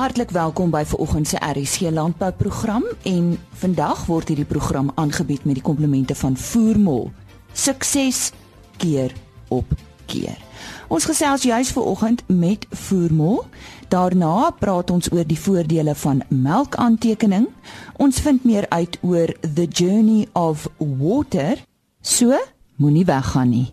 Hartlik 0.00 0.30
welkom 0.30 0.70
by 0.72 0.80
vanoggend 0.88 1.28
se 1.28 1.36
RC 1.36 1.90
landbouprogram 1.92 2.84
en 3.04 3.34
vandag 3.52 4.06
word 4.08 4.30
hierdie 4.32 4.48
program 4.48 4.88
aangebied 4.94 5.44
met 5.44 5.58
die 5.58 5.62
komplemente 5.62 6.14
van 6.16 6.36
Voermol. 6.40 7.10
Sukses 7.52 8.30
keer 8.80 9.12
op 9.52 9.74
keer. 10.08 10.38
Ons 10.88 11.04
gesels 11.04 11.44
juis 11.44 11.72
vanoggend 11.76 12.22
met 12.32 12.64
Voermol. 12.70 13.44
Daarna 13.92 14.48
praat 14.56 14.90
ons 14.90 15.12
oor 15.12 15.28
die 15.28 15.38
voordele 15.38 15.94
van 15.94 16.24
melkaantekening. 16.28 17.50
Ons 18.00 18.22
vind 18.24 18.44
meer 18.48 18.64
uit 18.72 18.96
oor 19.02 19.28
the 19.44 19.68
journey 19.68 20.28
of 20.32 20.64
water. 20.78 21.60
So, 22.00 22.40
moenie 22.80 23.04
weggaan 23.04 23.52
nie. 23.52 23.68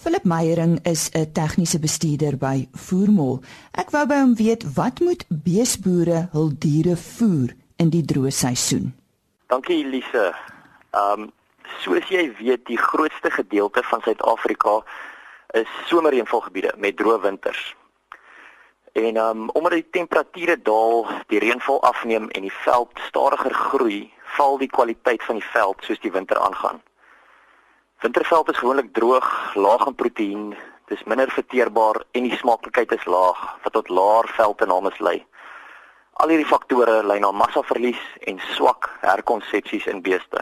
Philip 0.00 0.24
Meyering 0.24 0.78
is 0.82 1.10
'n 1.12 1.32
tegniese 1.32 1.78
bestuurder 1.78 2.36
by 2.38 2.68
Voermol. 2.72 3.42
Ek 3.76 3.90
wou 3.90 4.06
by 4.06 4.16
hom 4.24 4.34
weet 4.34 4.64
wat 4.74 5.00
moet 5.00 5.24
beesboere 5.28 6.28
hul 6.32 6.48
diere 6.56 6.96
voer 6.96 7.52
in 7.76 7.90
die 7.90 8.00
droë 8.12 8.32
seisoen. 8.32 8.94
Dankie 9.52 9.84
Elise. 9.84 10.32
Ehm 10.96 11.20
um, 11.20 11.32
soos 11.84 12.08
jy 12.08 12.32
weet, 12.38 12.64
die 12.66 12.78
grootste 12.78 13.30
gedeelte 13.30 13.82
van 13.82 14.00
Suid-Afrika 14.00 14.80
is 15.52 15.68
somerreënvalgebiede 15.92 16.72
met 16.76 16.96
droë 16.96 17.20
winters. 17.20 17.76
En 18.92 19.16
ehm 19.16 19.40
um, 19.40 19.50
omdat 19.50 19.72
die 19.72 19.90
temperature 19.90 20.62
daal, 20.62 21.08
die 21.26 21.38
reënval 21.38 21.82
afneem 21.82 22.30
en 22.30 22.42
die 22.48 22.58
veld 22.64 22.90
stadiger 23.08 23.54
groei, 23.54 24.12
val 24.24 24.56
die 24.58 24.72
kwaliteit 24.78 25.22
van 25.22 25.36
die 25.36 25.50
veld 25.52 25.76
soos 25.84 26.00
die 26.00 26.12
winter 26.12 26.38
aangaan. 26.38 26.80
Winterveld 28.00 28.48
is 28.48 28.56
gewoonlik 28.56 28.92
droog, 28.92 29.54
laag 29.54 29.82
in 29.86 29.94
proteïen, 29.94 30.44
dis 30.88 31.02
minder 31.04 31.28
verteerbaar 31.28 31.98
en 32.16 32.24
die 32.24 32.36
smaaklikheid 32.40 32.94
is 32.96 33.02
laag 33.04 33.40
wat 33.60 33.74
tot 33.74 33.90
laer 33.92 34.28
veldinnames 34.38 34.96
lei. 35.04 35.18
Al 36.24 36.32
hierdie 36.32 36.48
faktore 36.48 36.94
lei 37.04 37.18
na 37.20 37.28
massaverlies 37.36 38.00
en 38.30 38.38
swak 38.54 38.88
herkonsepsies 39.02 39.84
in 39.92 40.00
beeste. 40.06 40.40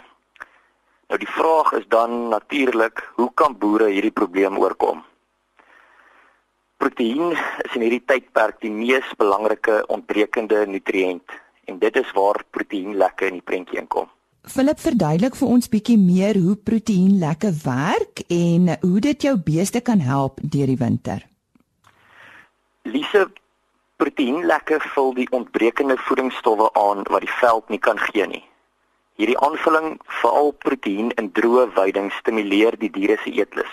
Nou 1.10 1.18
die 1.18 1.30
vraag 1.34 1.72
is 1.80 1.88
dan 1.90 2.28
natuurlik, 2.30 3.02
hoe 3.18 3.30
kan 3.34 3.56
boere 3.58 3.88
hierdie 3.90 4.14
probleem 4.14 4.60
oorkom? 4.62 5.02
Proteïen 6.78 7.34
is 7.64 7.74
in 7.74 7.82
hierdie 7.88 8.04
tydperk 8.06 8.60
die 8.62 8.70
mees 8.70 9.10
belangrike 9.18 9.80
ontbrekende 9.96 10.62
nutriënt 10.70 11.34
en 11.66 11.82
dit 11.82 12.00
is 12.04 12.14
waar 12.14 12.38
proteïenlekke 12.54 13.32
in 13.32 13.40
die 13.40 13.48
prentjie 13.50 13.82
inkom. 13.82 14.06
Philip 14.46 14.78
verduidelik 14.78 15.34
vir 15.36 15.48
ons 15.48 15.68
bietjie 15.68 15.98
meer 15.98 16.38
hoe 16.38 16.54
proteïen 16.56 17.18
lekker 17.18 17.52
werk 17.64 18.22
en 18.30 18.70
hoe 18.80 19.00
dit 19.00 19.22
jou 19.26 19.34
beeste 19.36 19.80
kan 19.80 20.00
help 20.00 20.38
deur 20.42 20.70
die 20.70 20.78
winter. 20.78 21.24
Lise 22.86 23.26
proteïen 23.98 24.46
lekker 24.46 24.84
vul 24.94 25.12
die 25.16 25.26
ontbrekende 25.34 25.96
voedingsstowwe 26.06 26.70
aan 26.78 27.02
wat 27.10 27.26
die 27.26 27.34
veld 27.40 27.68
nie 27.68 27.80
kan 27.82 27.98
gee 27.98 28.26
nie. 28.26 28.44
Hierdie 29.18 29.38
aanvulling, 29.42 29.98
veral 30.22 30.52
proteïen 30.62 31.10
in 31.18 31.32
droë 31.34 31.66
weiding, 31.74 32.12
stimuleer 32.20 32.78
die 32.78 32.92
diere 32.94 33.18
se 33.24 33.34
eetlus. 33.34 33.70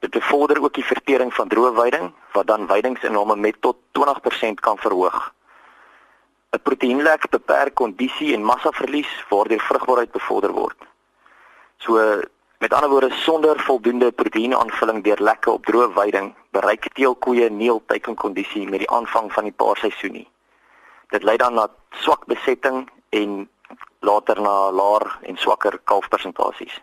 Dit 0.00 0.14
bevorder 0.14 0.62
ook 0.62 0.78
die 0.78 0.86
vertering 0.86 1.34
van 1.34 1.50
droë 1.50 1.74
weiding 1.74 2.12
wat 2.32 2.46
dan 2.46 2.70
weidingsinname 2.70 3.36
met 3.36 3.58
tot 3.60 3.76
20% 3.98 4.62
kan 4.62 4.78
verhoog. 4.78 5.32
'n 6.56 6.62
Proteïenlek 6.66 7.28
beperk 7.30 7.74
kondisie 7.78 8.32
en 8.34 8.42
massaverlies 8.42 9.10
waardeur 9.28 9.60
vrugbaarheid 9.66 10.10
bevorder 10.10 10.52
word. 10.52 10.78
So 11.78 12.22
met 12.58 12.72
ander 12.74 12.90
woorde 12.90 13.10
sonder 13.24 13.60
voldoende 13.66 14.08
proteïenaanvulling 14.12 15.04
deur 15.04 15.20
lekke 15.28 15.50
op 15.50 15.66
droë 15.68 15.92
weiding 15.98 16.32
bereik 16.56 16.88
teelkoeie 16.98 17.46
nie 17.50 17.70
altyd 17.70 18.08
'n 18.08 18.18
kondisie 18.24 18.66
met 18.68 18.82
die 18.82 18.90
aanvang 18.90 19.32
van 19.32 19.44
die 19.44 19.54
paarseisoen 19.62 20.12
nie. 20.12 20.28
Dit 21.14 21.22
lei 21.22 21.36
dan 21.36 21.54
na 21.54 21.68
swak 21.90 22.26
besetting 22.26 22.90
en 23.08 23.48
later 24.00 24.40
na 24.40 24.70
laer 24.70 25.06
en 25.22 25.36
swakker 25.36 25.78
kalfpersentasies. 25.84 26.80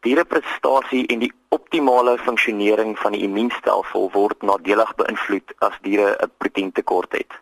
Diereprestasie 0.00 1.06
en 1.06 1.18
die 1.18 1.32
optimale 1.48 2.18
funksionering 2.18 2.98
van 2.98 3.12
die 3.12 3.22
immuunstelsel 3.22 4.10
word 4.10 4.42
nadelig 4.42 4.94
beïnvloed 4.94 5.54
as 5.58 5.78
diere 5.82 6.16
'n 6.16 6.32
proteïentekort 6.38 7.12
het 7.12 7.32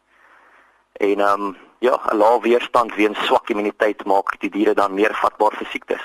en 0.96 1.20
ehm 1.20 1.40
um, 1.40 1.56
ja, 1.78 2.00
'n 2.12 2.16
lae 2.16 2.40
weerstand 2.40 2.94
weens 2.94 3.18
swak 3.26 3.50
immuniteit 3.50 4.04
maak 4.04 4.40
die 4.40 4.50
diere 4.50 4.74
dan 4.74 4.94
meer 4.94 5.14
vatbaar 5.14 5.54
vir 5.58 5.66
siektes. 5.70 6.04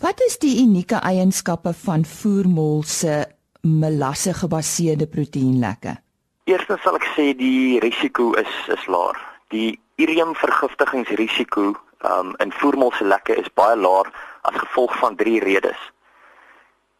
Wat 0.00 0.20
is 0.20 0.38
die 0.38 0.62
unieke 0.62 0.96
eienskappe 0.96 1.72
van 1.72 2.04
voermol 2.04 2.82
se 2.82 3.24
melasse 3.60 4.34
gebaseerde 4.34 5.06
proteïenlekke? 5.06 5.96
Eerstens 6.44 6.82
sal 6.82 6.94
ek 6.94 7.06
sê 7.16 7.26
die 7.36 7.78
risiko 7.80 8.32
is 8.32 8.54
is 8.68 8.86
laag. 8.86 9.18
Die 9.48 9.80
irium 9.96 10.34
vergiftigingsrisiko 10.34 11.74
um, 12.10 12.34
in 12.38 12.52
voermol 12.52 12.92
se 12.92 13.04
lekke 13.04 13.34
is 13.34 13.52
baie 13.54 13.76
laag 13.76 14.10
as 14.42 14.54
gevolg 14.54 14.98
van 14.98 15.16
drie 15.16 15.40
redes. 15.40 15.78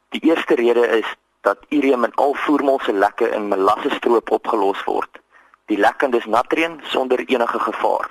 Die 0.08 0.20
eerste 0.20 0.54
rede 0.54 0.86
is 0.98 1.08
dat 1.40 1.58
irium 1.68 2.04
in 2.04 2.14
al 2.14 2.34
voermol 2.34 2.78
se 2.80 2.92
lekke 2.92 3.30
in 3.30 3.48
melasse 3.48 3.90
stroop 3.90 4.30
opgelos 4.30 4.84
word 4.84 5.21
die 5.72 5.80
lekkendes 5.80 6.26
natrium 6.28 6.80
sonder 6.92 7.22
enige 7.24 7.58
gevaar. 7.58 8.10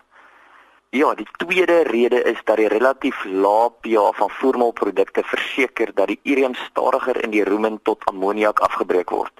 Ja, 0.91 1.13
die 1.15 1.27
tweede 1.37 1.83
rede 1.87 2.23
is 2.27 2.39
dat 2.43 2.57
die 2.59 2.67
relatief 2.67 3.23
lae 3.23 3.69
pH 3.81 4.09
van 4.17 4.29
voermaalprodukte 4.39 5.23
verseker 5.23 5.93
dat 5.95 6.09
die 6.11 6.19
urium 6.23 6.55
stadiger 6.65 7.21
in 7.23 7.31
die 7.31 7.45
rumen 7.47 7.79
tot 7.87 8.03
ammoniak 8.11 8.59
afgebreek 8.59 9.13
word. 9.15 9.31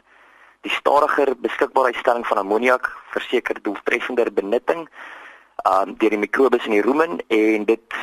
Die 0.62 0.72
stadiger 0.72 1.34
beskikbaarheidstelling 1.44 2.28
van 2.28 2.38
ammoniak 2.38 2.88
verseker 3.12 3.60
doeltreffender 3.62 4.32
benutting 4.34 4.88
um, 5.68 5.98
deur 5.98 6.16
die 6.16 6.22
mikrobes 6.22 6.66
in 6.70 6.78
die 6.78 6.86
rumen 6.86 7.20
en 7.28 7.66
dit 7.66 8.00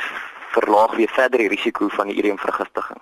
verlaag 0.53 0.95
weer 0.99 1.09
verder 1.15 1.41
die 1.41 1.49
risiko 1.55 1.87
van 1.95 2.11
die 2.11 2.19
uriumvergiftiging. 2.21 3.01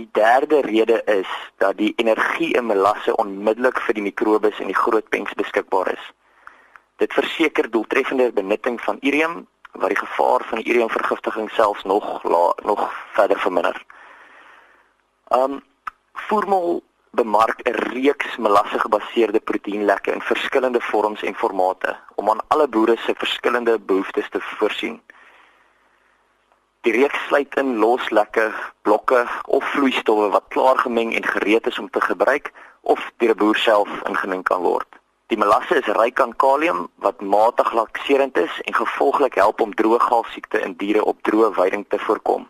Die 0.00 0.08
derde 0.12 0.60
rede 0.60 1.02
is 1.04 1.28
dat 1.56 1.76
die 1.76 1.92
energie 1.96 2.54
in 2.56 2.66
melasse 2.66 3.12
onmiddellik 3.20 3.80
vir 3.84 3.96
die 3.98 4.04
mikrobes 4.06 4.60
in 4.64 4.70
die 4.72 4.76
groot 4.78 5.08
pens 5.12 5.34
beskikbaar 5.36 5.90
is. 5.92 6.06
Dit 7.02 7.12
verseker 7.12 7.68
doeltreffende 7.70 8.30
benutting 8.32 8.78
van 8.80 8.96
urium 9.04 9.42
wat 9.72 9.92
die 9.92 9.98
gevaar 9.98 10.46
van 10.48 10.62
uriumvergiftiging 10.64 11.50
selfs 11.52 11.84
nog 11.84 12.24
la, 12.24 12.40
nog 12.64 12.86
verder 13.12 13.40
verminder. 13.44 13.76
Um 15.36 15.60
Formol 16.30 16.80
bemark 17.10 17.60
'n 17.68 17.76
reeks 17.92 18.36
melasse 18.36 18.80
gebaseerde 18.80 19.40
proteïenlekke 19.40 20.16
in 20.16 20.28
verskillende 20.32 20.80
vorms 20.80 21.22
en 21.22 21.34
formate 21.34 21.96
om 22.14 22.30
aan 22.30 22.44
alle 22.48 22.68
boere 22.68 22.96
se 22.96 23.14
verskillende 23.16 23.78
behoeftes 23.78 24.28
te 24.30 24.40
voorsien. 24.40 25.00
Die 26.86 26.92
reeks 26.92 27.26
sluit 27.28 27.56
in 27.60 27.74
loslekke 27.76 28.46
blokke 28.88 29.26
of 29.44 29.64
vloeistowwe 29.72 30.30
wat 30.32 30.46
klaar 30.48 30.78
gemeng 30.80 31.10
en 31.14 31.26
gereed 31.28 31.66
is 31.68 31.78
om 31.78 31.90
te 31.90 32.00
gebruik 32.00 32.52
of 32.80 33.10
deur 33.16 33.34
'n 33.34 33.36
boer 33.36 33.56
self 33.56 33.90
ingemeng 34.08 34.42
kan 34.42 34.62
word. 34.62 34.88
Die 35.26 35.38
melasse 35.38 35.76
is 35.76 35.90
ryk 35.98 36.20
aan 36.20 36.32
kalium 36.36 36.88
wat 37.04 37.20
matig 37.20 37.72
lakserend 37.72 38.38
is 38.38 38.60
en 38.64 38.74
gevolglik 38.74 39.34
help 39.34 39.60
om 39.60 39.74
drooggalsiekte 39.74 40.60
in 40.60 40.72
diere 40.72 41.04
op 41.04 41.20
droë 41.22 41.52
weiding 41.54 41.84
te 41.88 41.98
voorkom. 41.98 42.48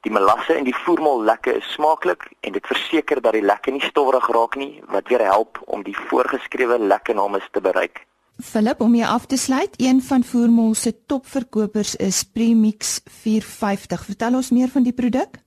Die 0.00 0.12
melasse 0.12 0.56
in 0.56 0.64
die 0.64 0.76
voermol 0.76 1.22
lekke 1.22 1.56
is 1.56 1.72
smaaklik 1.72 2.28
en 2.40 2.52
dit 2.52 2.66
verseker 2.66 3.20
dat 3.20 3.32
die 3.32 3.48
lekke 3.52 3.70
nie 3.70 3.88
stowwerig 3.88 4.28
raak 4.28 4.54
nie 4.56 4.82
wat 4.92 5.08
weer 5.08 5.24
help 5.24 5.58
om 5.64 5.82
die 5.82 5.96
voorgeskrewe 5.96 6.78
lekke 6.78 7.14
names 7.14 7.48
te 7.50 7.60
bereik. 7.60 8.06
Philip 8.38 8.80
om 8.80 8.94
jou 8.94 9.08
af 9.08 9.26
te 9.26 9.36
sluit, 9.36 9.74
een 9.76 10.02
van 10.02 10.24
Voormol 10.24 10.74
se 10.74 11.04
topverkopers 11.06 11.96
is 11.96 12.22
Premix 12.24 13.00
450. 13.04 14.04
Vertel 14.04 14.34
ons 14.34 14.50
meer 14.50 14.68
van 14.68 14.82
die 14.82 14.92
produk. 14.92 15.40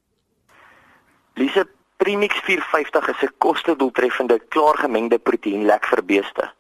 Lise 1.33 1.67
Premix 1.97 2.35
450 2.35 3.07
is 3.07 3.21
'n 3.21 3.33
koste-doeltreffende 3.37 4.39
klaargemengde 4.49 5.17
proteïenlek 5.17 5.85
vir 5.85 6.05
beeste. 6.05 6.51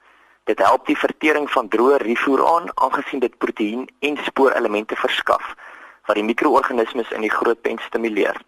Dit 0.43 0.59
help 0.59 0.85
die 0.85 0.97
vertering 0.97 1.51
van 1.51 1.67
droë 1.67 1.97
rifoer 1.97 2.47
aan, 2.55 2.71
aangesien 2.75 3.19
dit 3.19 3.37
proteïen 3.37 3.87
en 3.99 4.17
spoorelemente 4.23 4.95
verskaf 4.95 5.55
wat 6.05 6.15
die 6.15 6.23
mikroorganismes 6.23 7.11
in 7.11 7.21
die 7.21 7.31
groot 7.31 7.61
pen 7.61 7.79
stimuleer. 7.79 8.41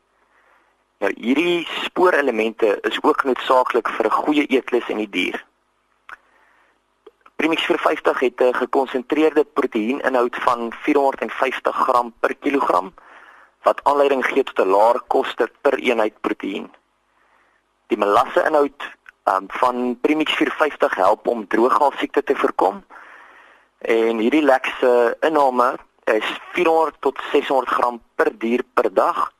Nou 1.00 1.12
hierdie 1.16 1.68
spoorelemente 1.83 2.78
is 2.81 3.00
ook 3.01 3.24
noodsaaklik 3.24 3.89
vir 3.89 4.06
'n 4.06 4.18
goeie 4.24 4.45
eetlus 4.48 4.89
in 4.89 4.98
die 4.98 5.10
dier. 5.10 5.45
Premix 7.35 7.61
450 7.65 8.19
het 8.19 8.39
'n 8.39 8.53
gekonsentreerde 8.53 9.43
proteïeninhoud 9.43 10.35
van 10.35 10.73
450 10.81 11.75
gram 11.75 12.13
per 12.19 12.35
kilogram 12.35 12.93
wat 13.61 13.83
aanleiding 13.83 14.25
gee 14.25 14.43
tot 14.43 14.59
'n 14.59 14.69
laer 14.69 15.01
koste 15.07 15.51
per 15.61 15.73
eenheid 15.73 16.21
proteïen. 16.21 16.73
Die 17.87 17.97
melasse 17.97 18.43
inhoud 18.43 18.81
um, 19.23 19.45
van 19.47 19.99
Premix 20.01 20.33
450 20.33 20.95
help 20.95 21.27
om 21.27 21.47
drooggalsiekte 21.47 22.23
te 22.23 22.35
voorkom. 22.35 22.85
En 23.77 24.17
hierdie 24.17 24.43
lekse 24.43 25.17
inname 25.19 25.77
is 26.03 26.39
400 26.51 26.95
tot 26.99 27.21
600 27.31 27.69
gram 27.69 28.01
per 28.15 28.37
dier 28.37 28.63
per 28.73 28.93
dag. 28.93 29.31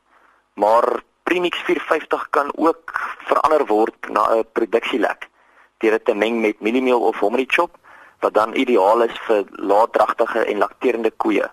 Maar 0.54 1.04
Premix 1.24 1.58
450 1.58 2.30
kan 2.30 2.52
ook 2.56 2.92
verander 3.18 3.66
word 3.66 4.10
na 4.10 4.36
'n 4.36 4.46
produksielek. 4.52 5.30
deur 5.78 5.92
dit 5.92 6.06
te 6.06 6.16
meng 6.16 6.40
met 6.42 6.60
mieliemeel 6.60 7.02
of 7.02 7.20
hominy 7.20 7.46
chop 7.48 7.78
wat 8.26 8.34
dan 8.34 8.56
ideaal 8.58 9.06
is 9.06 9.18
vir 9.28 9.46
laatdragtige 9.70 10.46
en 10.50 10.64
lakterende 10.64 11.12
koeie 11.22 11.46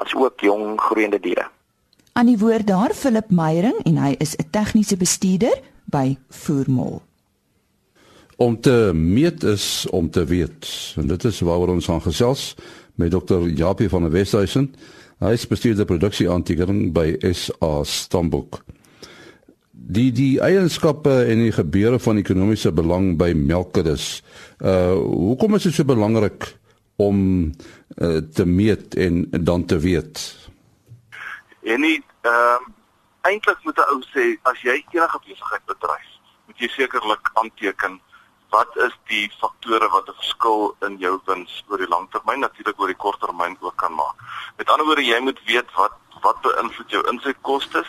as 0.00 0.14
ook 0.16 0.40
jong 0.40 0.80
groeiende 0.80 1.20
diere. 1.20 1.44
Aan 2.14 2.30
die 2.30 2.38
woord 2.38 2.66
daar 2.66 2.94
Philip 2.94 3.30
Meyering 3.30 3.76
en 3.84 3.98
hy 3.98 4.14
is 4.18 4.36
'n 4.36 4.48
tegniese 4.50 4.96
bestuurder 4.96 5.60
by 5.84 6.16
Voermol. 6.28 7.02
Om 8.36 8.60
te 8.60 8.90
meet 8.94 9.42
is 9.42 9.86
om 9.90 10.10
te 10.10 10.24
weet. 10.24 10.94
En 10.96 11.06
dit 11.06 11.24
is 11.24 11.40
waaroor 11.40 11.68
ons 11.68 11.86
gaan 11.86 12.02
gesels 12.02 12.54
met 12.94 13.10
Dr. 13.10 13.46
Japie 13.46 13.88
van 13.88 14.02
der 14.02 14.10
Westhuizen. 14.10 14.74
Hy 15.18 15.32
is 15.32 15.46
bestuurder 15.46 15.84
produksie 15.84 16.30
aantekering 16.30 16.92
by 16.92 17.16
SA 17.32 17.84
Stambok. 17.84 18.64
Die 19.86 20.12
die 20.16 20.40
eienskappe 20.40 21.12
en 21.28 21.42
die 21.44 21.52
gebeure 21.52 21.98
van 22.00 22.16
ekonomiese 22.16 22.72
belang 22.72 23.18
by 23.20 23.34
melkkuddes. 23.36 24.22
Uh 24.64 24.96
hoekom 24.96 25.58
is 25.58 25.66
dit 25.68 25.76
so 25.76 25.84
belangrik 25.84 26.46
om 26.96 27.18
uh, 27.98 28.22
te 28.32 28.46
meet 28.46 28.94
en 28.94 29.26
dan 29.30 29.64
te 29.64 29.78
weet? 29.78 30.22
En 31.68 31.80
nie 31.80 31.98
ehm 32.24 32.64
uh, 32.64 32.72
eintlik 33.28 33.60
moet 33.64 33.76
'n 33.76 33.90
ou 33.92 34.00
sê 34.14 34.24
as 34.42 34.60
jy 34.62 34.84
enige 34.92 35.20
besigheid 35.26 35.64
bedryf, 35.66 36.08
moet 36.46 36.58
jy 36.58 36.68
sekerlik 36.68 37.30
aanteken 37.34 38.00
wat 38.54 38.76
is 38.86 38.94
die 39.10 39.26
faktore 39.40 39.88
wat 39.94 40.08
'n 40.08 40.20
verskil 40.22 40.76
in 40.86 40.96
jou 41.04 41.14
wins 41.26 41.52
oor 41.68 41.78
die 41.78 41.92
langtermyn 41.94 42.40
natuurlik 42.40 42.80
oor 42.80 42.92
die 42.92 43.02
korttermyn 43.04 43.56
ook 43.60 43.76
kan 43.76 43.94
maak. 43.94 44.16
Met 44.56 44.70
ander 44.70 44.86
woorde, 44.86 45.04
jy 45.04 45.20
moet 45.20 45.40
weet 45.44 45.70
wat 45.80 45.94
wat 46.22 46.40
beïnvloed 46.40 46.90
jou 46.90 47.02
insetkoste 47.10 47.84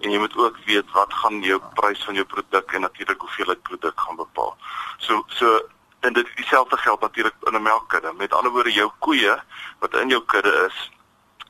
en 0.00 0.10
jy 0.10 0.18
moet 0.18 0.36
ook 0.36 0.56
weet 0.66 0.88
wat 0.92 1.12
gaan 1.14 1.42
jou 1.42 1.60
prys 1.74 2.04
van 2.04 2.14
jou 2.14 2.24
produk 2.24 2.72
en 2.72 2.80
natuurlik 2.80 3.20
hoeveelheid 3.20 3.62
produk 3.62 4.00
gaan 4.00 4.16
bepaal. 4.16 4.56
So 4.98 5.22
so 5.26 5.60
en 6.00 6.12
dit 6.12 6.28
dieselfde 6.36 6.76
geld 6.76 7.00
natuurlik 7.00 7.34
in 7.42 7.54
'n 7.54 7.62
melkkudde. 7.62 8.12
Met 8.12 8.32
ander 8.32 8.52
woorde, 8.52 8.72
jou 8.72 8.90
koeie 8.98 9.42
wat 9.78 9.94
in 9.94 10.08
jou 10.08 10.22
kudde 10.24 10.52
is 10.68 10.90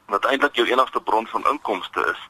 wat 0.07 0.25
eintlik 0.25 0.55
jou 0.55 0.67
enigste 0.69 1.01
bron 1.01 1.27
van 1.27 1.47
inkomste 1.51 2.05
is, 2.13 2.21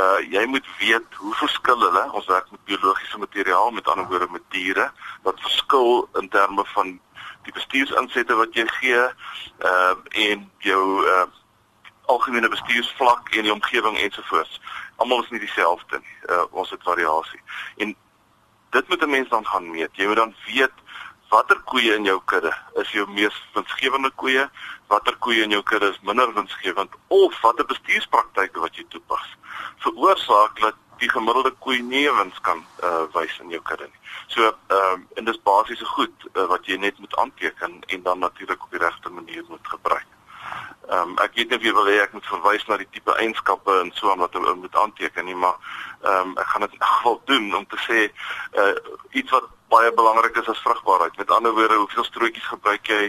uh 0.00 0.18
jy 0.30 0.44
moet 0.46 0.66
weet 0.78 1.14
hoe 1.16 1.34
verskil 1.34 1.80
hulle 1.80 2.04
ons 2.12 2.26
werk 2.26 2.50
met 2.50 2.64
biologiese 2.64 3.18
materiaal 3.18 3.70
met 3.70 3.88
ander 3.88 4.06
woorde 4.10 4.28
met 4.30 4.44
diere 4.48 4.90
wat 5.22 5.40
verskil 5.40 6.08
in 6.20 6.28
terme 6.28 6.64
van 6.74 6.98
die 7.46 7.52
bestuursinsette 7.52 8.34
wat 8.34 8.54
jy 8.54 8.66
gee 8.80 9.00
uh 9.70 9.94
en 10.28 10.50
jou 10.58 10.84
uh 11.06 11.24
algemene 12.04 12.48
bestuursvlak 12.52 13.30
en 13.32 13.46
die 13.46 13.52
omgewing 13.52 13.96
ensovoorts. 13.98 14.60
Almal 14.96 15.22
is 15.22 15.30
nie 15.32 15.40
dieselfde 15.40 16.00
nie 16.00 16.16
uh 16.28 16.44
ons 16.50 16.70
het 16.70 16.82
variasie. 16.84 17.40
En 17.76 17.96
dit 18.76 18.88
moet 18.88 19.02
'n 19.02 19.10
mens 19.10 19.28
dan 19.28 19.46
gaan 19.46 19.70
meet. 19.70 19.96
Jy 19.96 20.06
moet 20.06 20.16
dan 20.16 20.34
weet 20.46 20.83
watter 21.34 21.60
koeie 21.70 21.96
in 21.98 22.06
jou 22.10 22.20
kudde 22.32 22.52
is 22.82 22.94
jou 22.94 23.06
mees 23.10 23.36
winsgewende 23.56 24.10
koeie 24.22 24.48
watter 24.92 25.16
koeie 25.26 25.42
in 25.46 25.54
jou 25.56 25.62
kudde 25.70 25.90
is 25.94 26.00
minder 26.10 26.32
winsgewend 26.38 26.94
of 27.08 27.40
watter 27.42 27.66
bestuurspraktyke 27.74 28.62
wat 28.66 28.78
jy 28.78 28.86
toepas 28.94 29.28
veroorsaak 29.84 30.60
dat 30.60 30.80
die 31.02 31.10
gemiddelde 31.10 31.50
koei 31.64 31.80
nie 31.82 32.06
wins 32.18 32.40
kan 32.46 32.62
uh, 32.82 33.04
wys 33.14 33.34
in 33.42 33.50
jou 33.52 33.60
kudde 33.68 33.88
nie. 33.90 34.00
So 34.32 34.46
ehm 34.46 35.04
uh, 35.04 35.18
en 35.18 35.28
dis 35.28 35.40
basiese 35.48 35.86
goed 35.96 36.26
uh, 36.32 36.46
wat 36.52 36.66
jy 36.70 36.78
net 36.80 36.98
moet 36.98 37.16
aanteken 37.22 37.80
en 37.86 38.02
dan 38.02 38.18
natuurlik 38.18 38.62
op 38.64 38.70
die 38.70 38.82
regte 38.82 39.10
manier 39.10 39.44
moet 39.48 39.72
gebruik. 39.74 40.06
Ehm 40.88 41.14
um, 41.14 41.18
ek 41.24 41.34
weet 41.34 41.50
nie 41.50 41.58
of 41.58 41.66
jy 41.66 41.74
wil 41.74 41.90
hê 41.90 41.98
ek 42.04 42.14
moet 42.16 42.30
verwys 42.30 42.66
na 42.68 42.78
die 42.80 42.90
tipe 42.90 43.16
eienskappe 43.18 43.80
en 43.82 43.92
so 43.98 44.12
aan 44.12 44.22
wat 44.22 44.38
jy 44.38 44.54
moet 44.62 44.80
aanteken 44.84 45.28
nie, 45.30 45.36
maar 45.46 45.58
ehm 46.02 46.30
um, 46.30 46.38
ek 46.38 46.52
gaan 46.52 46.66
dit 46.66 46.78
in 46.78 46.86
geval 46.92 47.20
doen 47.32 47.50
om 47.60 47.66
te 47.66 47.82
sê 47.88 48.00
uh, 48.62 48.72
iets 49.10 49.34
wat 49.34 49.50
baie 49.74 49.90
belangrik 49.98 50.36
is 50.42 50.48
as 50.52 50.62
vrugbaarheid. 50.62 51.16
Met 51.16 51.30
ander 51.30 51.52
woorde, 51.56 51.80
hoeveel 51.82 52.04
strootjies 52.04 52.52
gebruik 52.54 52.86
jy? 52.86 53.02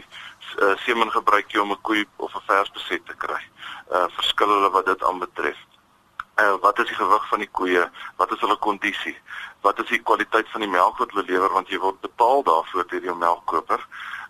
Uh, 0.55 0.73
semen 0.85 1.11
gebruik 1.11 1.51
jy 1.51 1.61
om 1.61 1.71
'n 1.71 1.81
koei 1.81 2.05
of 2.17 2.35
'n 2.35 2.47
vers 2.49 2.71
beset 2.71 3.05
te 3.05 3.15
kry? 3.23 3.41
Uh 3.91 4.07
verskil 4.17 4.49
hulle 4.55 4.69
wat 4.69 4.85
dit 4.85 5.03
aanbetref 5.03 5.59
uh, 6.35 6.55
wat 6.61 6.79
is 6.79 6.87
die 6.87 6.95
gewig 6.95 7.27
van 7.27 7.39
die 7.39 7.51
koeie, 7.51 7.83
wat 8.15 8.31
is 8.31 8.41
hulle 8.43 8.57
kondisie, 8.57 9.15
wat 9.61 9.79
is 9.79 9.89
die 9.89 10.01
kwaliteit 10.01 10.49
van 10.53 10.65
die 10.65 10.71
melk 10.71 10.97
wat 11.01 11.13
hulle 11.13 11.27
lewer 11.29 11.53
want 11.53 11.71
jy 11.71 11.79
word 11.81 12.01
betaal 12.03 12.43
daarvoor 12.47 12.87
deur 12.91 13.11
jou 13.11 13.17
melkkoper. 13.19 13.85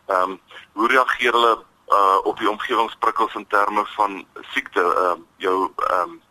Ehm 0.08 0.36
um, 0.36 0.40
hoe 0.76 0.88
reageer 0.92 1.34
hulle 1.34 1.54
uh, 1.56 2.18
op 2.24 2.38
die 2.40 2.50
omgewingsprikkels 2.50 3.36
in 3.40 3.48
terme 3.48 3.86
van 3.96 4.22
siekte, 4.54 4.82
ehm 4.82 5.24
uh, 5.24 5.26
jou 5.48 5.58
ehm 5.90 6.02
um, 6.02 6.22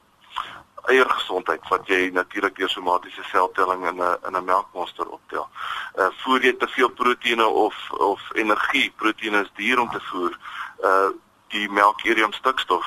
eiergesondheid 0.86 1.69
wat 1.69 1.86
jy 1.88 2.10
natuurlik 2.12 2.56
deur 2.56 2.70
somatiese 2.70 3.22
seltelling 3.31 3.86
in 3.88 4.02
'n 4.02 4.16
in 4.26 4.36
'n 4.36 4.44
melkmonster 4.44 5.08
optel. 5.08 5.48
Uh 5.96 6.10
voer 6.22 6.44
jy 6.44 6.52
te 6.52 6.69
veel 6.69 6.88
proteïene 6.88 7.46
of 7.46 7.75
of 7.90 8.20
energie, 8.32 8.92
proteïene 8.96 9.40
is 9.42 9.52
duur 9.54 9.81
om 9.81 9.90
te 9.90 10.00
voer. 10.00 10.38
Uh 10.82 11.08
die 11.48 11.70
melkurium 11.70 12.32
stikstof 12.32 12.86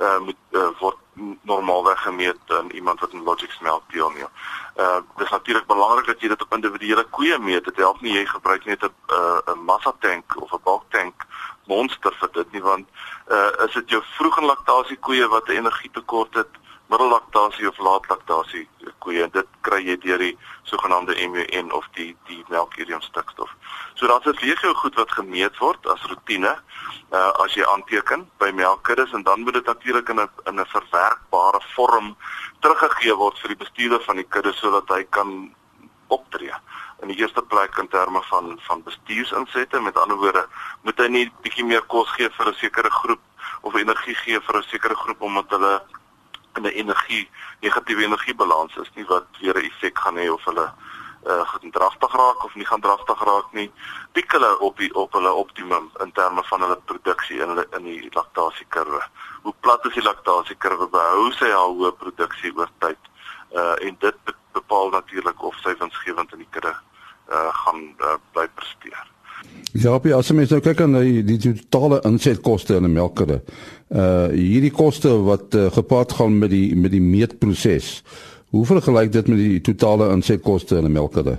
uh 0.00 0.18
moet 0.18 0.36
uh, 0.50 0.68
word 0.78 0.96
normaalweg 1.42 2.02
gemeet 2.02 2.38
aan 2.46 2.70
iemand 2.70 3.00
wat 3.00 3.12
in 3.12 3.22
Logix 3.22 3.58
melk 3.58 3.82
deelneem. 3.92 4.28
Uh 4.76 4.98
dis 5.16 5.30
natuurlik 5.30 5.66
belangrik 5.66 6.06
dat 6.06 6.20
jy 6.20 6.28
dit 6.28 6.42
op 6.42 6.54
individuele 6.54 7.04
koeie 7.04 7.38
meet. 7.38 7.64
Dit 7.64 7.76
help 7.76 8.00
nie 8.00 8.14
jy 8.14 8.26
gebruik 8.26 8.64
net 8.64 8.82
'n 8.82 8.88
'n 8.88 9.50
uh, 9.50 9.62
massa 9.64 9.94
tank 10.00 10.42
of 10.42 10.52
'n 10.52 10.62
bulk 10.64 10.84
tank 10.88 11.14
monster 11.66 12.12
vir 12.20 12.28
dit 12.32 12.52
nie 12.52 12.62
want 12.62 12.88
uh 13.30 13.50
is 13.66 13.72
dit 13.72 13.90
jou 13.90 14.02
vroeë 14.16 14.44
laktasie 14.44 14.96
koeie 14.96 15.28
wat 15.28 15.48
'n 15.48 15.56
energietekort 15.60 16.34
het 16.34 16.62
middellaktasie 16.94 17.68
of 17.68 17.78
laatlaktasie 17.78 18.68
koeie 19.02 19.24
en 19.26 19.32
dit 19.34 19.48
kry 19.66 19.80
jy 19.82 19.96
deur 20.04 20.22
die 20.22 20.34
sogenaamde 20.70 21.16
MUN 21.30 21.72
of 21.74 21.86
die 21.98 22.12
die 22.28 22.42
melkurium 22.52 23.02
stikstof. 23.02 23.50
So 23.94 24.06
daar's 24.06 24.26
'n 24.26 24.38
legio 24.40 24.74
goed 24.74 24.94
wat 24.94 25.10
gemeet 25.12 25.58
word 25.58 25.86
as 25.86 26.02
rotine 26.10 26.54
uh, 27.10 27.32
as 27.44 27.54
jy 27.54 27.64
aanteken 27.74 28.28
by 28.38 28.50
melkkuddes 28.50 29.12
en 29.12 29.22
dan 29.22 29.40
moet 29.40 29.54
dit 29.54 29.66
natuurlik 29.66 30.08
in 30.08 30.20
'n 30.20 30.30
in 30.46 30.60
'n 30.60 30.66
verwerkbare 30.66 31.60
vorm 31.74 32.16
teruggegee 32.60 33.14
word 33.14 33.38
vir 33.38 33.48
die 33.48 33.62
bestuurder 33.64 34.02
van 34.02 34.16
die 34.16 34.28
kudde 34.28 34.52
sodat 34.52 34.88
hy 34.88 35.02
kan 35.10 35.54
optree. 36.08 36.54
In 37.02 37.08
die 37.08 37.18
eerste 37.18 37.42
plek 37.42 37.76
in 37.78 37.88
terme 37.88 38.22
van 38.22 38.58
van 38.66 38.82
bestuursinsette, 38.82 39.80
met 39.80 39.98
ander 39.98 40.16
woorde, 40.16 40.46
moet 40.82 40.98
hy 40.98 41.08
nie 41.08 41.32
bietjie 41.42 41.64
meer 41.64 41.82
kos 41.82 42.08
gee 42.10 42.30
vir 42.30 42.48
'n 42.48 42.54
sekere 42.54 42.90
groep 42.90 43.20
of 43.62 43.74
energie 43.74 44.14
gee 44.14 44.40
vir 44.40 44.56
'n 44.56 44.62
sekere 44.62 44.94
groep 44.94 45.20
omdat 45.20 45.50
hulle 45.50 45.82
'n 46.58 46.66
energie 46.66 47.28
negatiewe 47.60 48.02
energiebalans 48.02 48.76
is 48.76 48.90
nie 48.94 49.06
wat 49.06 49.26
weer 49.40 49.56
'n 49.58 49.66
effek 49.70 49.98
gaan 49.98 50.16
hê 50.16 50.28
of 50.32 50.44
hulle 50.44 50.72
uh 51.26 51.44
gaan 51.48 51.70
draftig 51.70 52.12
raak 52.12 52.44
of 52.44 52.54
nie 52.54 52.66
gaan 52.66 52.80
draftig 52.80 53.24
raak 53.24 53.52
nie. 53.52 53.70
Piek 54.12 54.32
hulle 54.32 54.58
op 54.58 54.78
die 54.78 54.94
op 54.94 55.12
hulle 55.12 55.32
optimum 55.32 55.90
in 56.04 56.12
terme 56.12 56.42
van 56.44 56.60
hulle 56.60 56.78
produksie 56.84 57.40
in 57.40 57.48
hulle 57.48 57.66
in 57.76 57.84
die 57.84 58.10
laktasiekurwe. 58.10 59.02
Hoe 59.42 59.54
plat 59.60 59.86
is 59.86 59.94
die 59.94 60.02
laktasiekurwe? 60.02 60.88
Behou 60.88 61.32
sy 61.32 61.48
haar 61.50 61.72
hoë 61.72 61.92
produksie 62.02 62.52
oor 62.56 62.70
tyd? 62.78 63.00
Uh 63.52 63.74
en 63.86 63.96
dit 63.98 64.34
bepaal 64.52 64.90
natuurlik 64.90 65.42
of 65.42 65.56
sy 65.64 65.74
winsgewend 65.78 66.32
in 66.32 66.44
die 66.44 66.50
kudde 66.50 66.76
uh 67.30 67.50
gaan 67.64 67.82
uh, 67.98 68.16
bly 68.32 68.48
presteer. 68.54 69.12
Ja, 69.74 69.96
as 70.16 70.30
mens 70.30 70.52
nou 70.54 70.60
kyk 70.62 70.80
aan 70.84 70.94
die, 71.00 71.22
die 71.26 71.38
totale 71.40 71.98
insetkoste 72.06 72.76
in 72.78 72.84
'n 72.86 72.92
melkkudde. 72.92 73.42
Uh 73.88 74.28
hierdie 74.32 74.72
koste 74.72 75.10
wat 75.22 75.54
uh, 75.54 75.70
gepaard 75.72 76.12
gaan 76.12 76.38
met 76.38 76.50
die 76.50 76.76
met 76.76 76.90
die 76.90 77.02
meetproses. 77.02 78.02
Hoe 78.50 78.66
vergelyk 78.66 79.12
dit 79.12 79.26
met 79.26 79.38
die 79.38 79.60
totale 79.60 80.08
insetkoste 80.10 80.76
in 80.76 80.84
'n 80.84 80.92
melkkudde? 80.92 81.38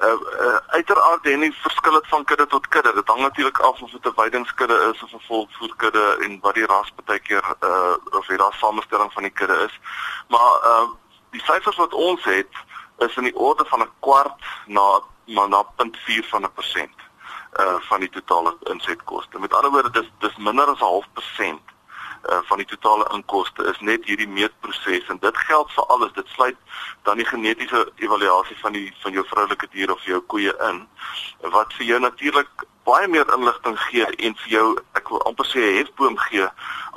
Uh, 0.00 0.08
uh 0.08 0.58
uiteraard 0.66 1.26
en 1.26 1.40
die 1.40 1.52
verskil 1.52 1.94
het 1.94 2.08
van 2.08 2.24
kudde 2.24 2.46
tot 2.46 2.68
kudde. 2.68 2.92
Dit 2.94 3.06
hang 3.06 3.20
natuurlik 3.20 3.58
af 3.58 3.82
of 3.82 3.90
dit 3.90 4.06
'n 4.06 4.12
weidingskudde 4.16 4.92
is 4.92 5.02
of 5.02 5.12
'n 5.12 5.26
volkvoerkudde 5.26 6.16
en 6.24 6.38
wat 6.40 6.54
die 6.54 6.66
ras 6.66 6.92
baie 7.04 7.18
keer 7.18 7.44
uh 7.60 7.96
of 8.18 8.26
die 8.26 8.36
ras 8.36 8.58
samestelling 8.58 9.12
van 9.12 9.22
die 9.22 9.32
kudde 9.32 9.58
is. 9.66 9.80
Maar 10.28 10.52
uh 10.64 10.88
die 11.30 11.42
syfers 11.42 11.76
wat 11.76 11.94
ons 11.94 12.24
het 12.24 12.52
is 12.98 13.16
in 13.16 13.22
die 13.22 13.36
orde 13.36 13.64
van 13.64 13.80
'n 13.80 13.90
kwart 14.00 14.40
na 14.66 15.00
maar 15.26 15.48
na 15.48 15.64
0.4 15.76 16.28
van 16.28 16.42
'n 16.42 16.52
persent 16.54 17.03
uh 17.60 17.76
van 17.88 18.00
die 18.00 18.10
totale 18.10 18.56
insetkoste. 18.70 19.38
Met 19.38 19.54
ander 19.54 19.70
woorde 19.70 19.90
dis 19.90 20.10
dis 20.18 20.36
minder 20.36 20.66
as 20.66 20.80
'n 20.80 20.84
half 20.84 21.06
persent 21.12 21.62
uh 22.30 22.40
van 22.48 22.58
die 22.58 22.66
totale 22.66 23.08
inkomste 23.12 23.64
is 23.64 23.80
net 23.80 24.04
hierdie 24.04 24.28
meetproses 24.28 25.08
en 25.08 25.18
dit 25.20 25.36
geld 25.36 25.72
vir 25.72 25.84
alles. 25.86 26.12
Dit 26.12 26.28
sluit 26.28 26.56
dan 27.02 27.16
die 27.16 27.26
genetiese 27.26 27.92
evaluasie 27.96 28.56
van 28.60 28.72
die 28.72 28.94
van 29.02 29.12
jou 29.12 29.24
vroulike 29.26 29.68
dier 29.70 29.92
of 29.92 30.04
jou 30.04 30.20
koeie 30.20 30.54
in 30.70 30.88
wat 31.56 31.72
vir 31.72 31.86
jou 31.86 32.00
natuurlik 32.00 32.64
baie 32.84 33.08
meer 33.08 33.34
inligting 33.34 33.78
gee 33.80 34.06
en 34.06 34.36
vir 34.36 34.50
jou 34.50 34.66
ek 34.92 35.08
wil 35.08 35.22
amper 35.22 35.46
sê 35.46 35.60
'n 35.60 35.76
hefboom 35.76 36.18
gee 36.18 36.48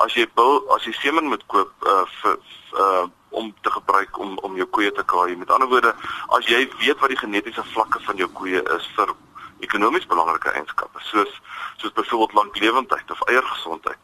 as 0.05 0.13
jy 0.13 0.27
wil 0.35 0.63
as 0.75 0.83
jy 0.83 0.93
semen 0.93 1.25
moet 1.25 1.45
koop 1.47 1.71
uh 1.85 2.05
vir 2.21 2.39
uh 2.73 3.05
om 3.29 3.53
te 3.61 3.71
gebruik 3.71 4.17
om 4.19 4.37
om 4.37 4.55
jou 4.55 4.65
koeie 4.65 4.91
te 4.91 5.03
kraai. 5.03 5.35
Met 5.35 5.51
ander 5.51 5.67
woorde, 5.67 5.93
as 6.27 6.45
jy 6.47 6.69
weet 6.79 6.99
wat 6.99 7.09
die 7.09 7.19
genetiese 7.19 7.63
vlakke 7.73 7.99
van 7.99 8.15
jou 8.15 8.27
koeie 8.39 8.63
is 8.75 8.87
vir 8.95 9.13
ekonomies 9.59 10.07
belangrike 10.07 10.51
eienskappe 10.51 10.99
soos 11.01 11.41
soos 11.77 11.93
byvoorbeeld 11.93 12.33
lanklewendheid 12.33 13.11
of 13.11 13.21
eiergesondheid. 13.27 13.97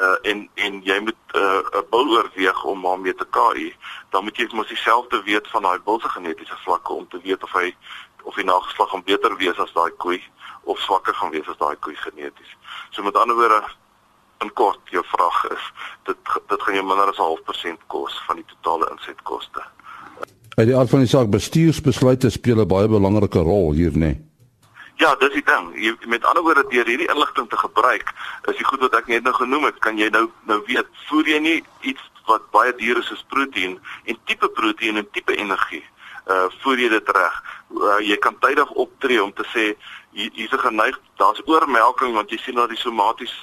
Uh 0.00 0.16
en 0.30 0.48
en 0.54 0.80
jy 0.84 0.98
moet 1.00 1.16
'n 1.34 1.38
uh, 1.38 1.82
bil 1.90 2.08
oorweeg 2.16 2.64
om 2.64 2.82
daarmee 2.82 3.14
te 3.14 3.26
KI, 3.30 3.76
dan 4.10 4.24
moet 4.24 4.36
jy 4.36 4.48
mos 4.52 4.68
dieselfde 4.68 5.22
weet 5.22 5.48
van 5.48 5.62
daai 5.62 5.78
bil 5.84 6.00
se 6.00 6.08
genetiese 6.08 6.56
vlakke 6.64 6.92
om 6.92 7.08
te 7.08 7.20
weet 7.22 7.42
of 7.42 7.52
hy 7.52 7.76
of 8.22 8.34
die 8.34 8.44
nageslag 8.44 8.90
gaan 8.90 9.04
beter 9.04 9.36
wees 9.36 9.58
as 9.58 9.72
daai 9.72 9.90
koei 9.96 10.22
of 10.62 10.78
swakker 10.78 11.14
gaan 11.14 11.30
wees 11.30 11.48
as 11.48 11.56
daai 11.56 11.76
koei 11.76 11.96
geneties. 11.96 12.56
So 12.90 13.02
met 13.02 13.16
ander 13.16 13.36
woorde 13.36 13.62
in 14.38 14.52
kort 14.52 14.80
jou 14.90 15.04
vraag 15.06 15.44
is 15.50 15.72
dit 16.04 16.16
dit 16.48 16.62
gaan 16.62 16.74
jou 16.74 16.86
minder 16.86 17.08
as 17.08 17.18
'n 17.18 17.22
half 17.22 17.42
persent 17.42 17.80
kos 17.86 18.22
van 18.26 18.36
die 18.36 18.44
totale 18.44 18.90
insetkoste. 18.90 19.62
Uit 20.56 20.66
die 20.66 20.76
aard 20.76 20.90
van 20.90 20.98
die 20.98 21.08
saak 21.08 21.30
bestuursbesluite 21.30 22.30
speel 22.30 22.60
'n 22.60 22.68
baie 22.68 22.88
belangrike 22.88 23.38
rol 23.38 23.72
hier, 23.72 23.90
nê? 23.90 23.98
Nee. 23.98 24.27
Ja, 24.98 25.14
dis 25.14 25.30
die 25.30 25.44
ding. 25.46 25.68
Jy 25.78 25.92
met 26.10 26.24
ander 26.26 26.42
woorde 26.42 26.64
deur 26.68 26.88
hierdie 26.90 27.06
inligting 27.06 27.46
te 27.48 27.56
gebruik, 27.56 28.08
is 28.50 28.56
die 28.58 28.64
goed 28.66 28.80
wat 28.82 28.96
ek 28.98 29.06
net 29.06 29.22
nou 29.22 29.34
genoem 29.36 29.68
het, 29.68 29.76
kan 29.84 29.98
jy 29.98 30.08
nou 30.10 30.24
nou 30.50 30.56
weet, 30.66 30.88
voer 31.06 31.28
jy 31.30 31.38
nie 31.44 31.58
iets 31.86 32.02
wat 32.26 32.48
baie 32.50 32.72
duur 32.80 32.98
is 32.98 33.06
soos 33.06 33.22
proteïen 33.30 33.76
en 34.10 34.18
tipe 34.26 34.48
proteïen 34.56 34.98
en 34.98 35.06
tipe 35.14 35.36
energie 35.38 35.84
uh 36.28 36.48
voer 36.62 36.82
jy 36.82 36.88
dit 36.92 37.10
reg. 37.16 37.36
Uh, 37.72 38.00
jy 38.04 38.16
kan 38.20 38.34
tydig 38.42 38.72
optree 38.82 39.20
om 39.22 39.30
te 39.32 39.46
sê 39.52 39.70
hier's 40.12 40.52
'n 40.52 40.64
geneig 40.64 40.98
daar's 41.16 41.40
oormelking 41.46 42.14
want 42.14 42.30
jy 42.30 42.38
sien 42.42 42.58
dat 42.58 42.68
die 42.68 42.82
somaties 42.82 43.36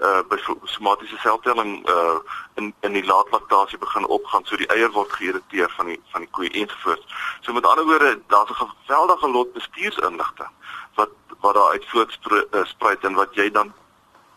uh 0.00 0.22
somatiese 0.64 1.18
seltelling 1.26 1.84
uh 1.88 2.18
in 2.56 2.72
in 2.80 2.92
die 2.92 3.04
laatlaktasie 3.04 3.78
begin 3.78 4.06
opgaan 4.06 4.46
so 4.46 4.56
die 4.56 4.70
eier 4.72 4.90
word 4.90 5.12
geïrriteer 5.12 5.70
van 5.76 5.86
die 5.86 6.00
van 6.12 6.20
die 6.20 6.30
koei 6.30 6.48
ensovoorts. 6.48 7.04
So 7.40 7.52
met 7.52 7.66
ander 7.66 7.84
woorde 7.84 8.20
daar's 8.28 8.50
'n 8.50 8.72
geweldige 8.86 9.28
lot 9.28 9.52
bestuursinligting 9.52 10.54
wat 10.94 11.10
wat 11.40 11.54
daar 11.54 11.70
uit 11.70 11.86
voortspruit 11.88 13.04
en 13.04 13.14
wat 13.14 13.34
jy 13.34 13.50
dan 13.50 13.72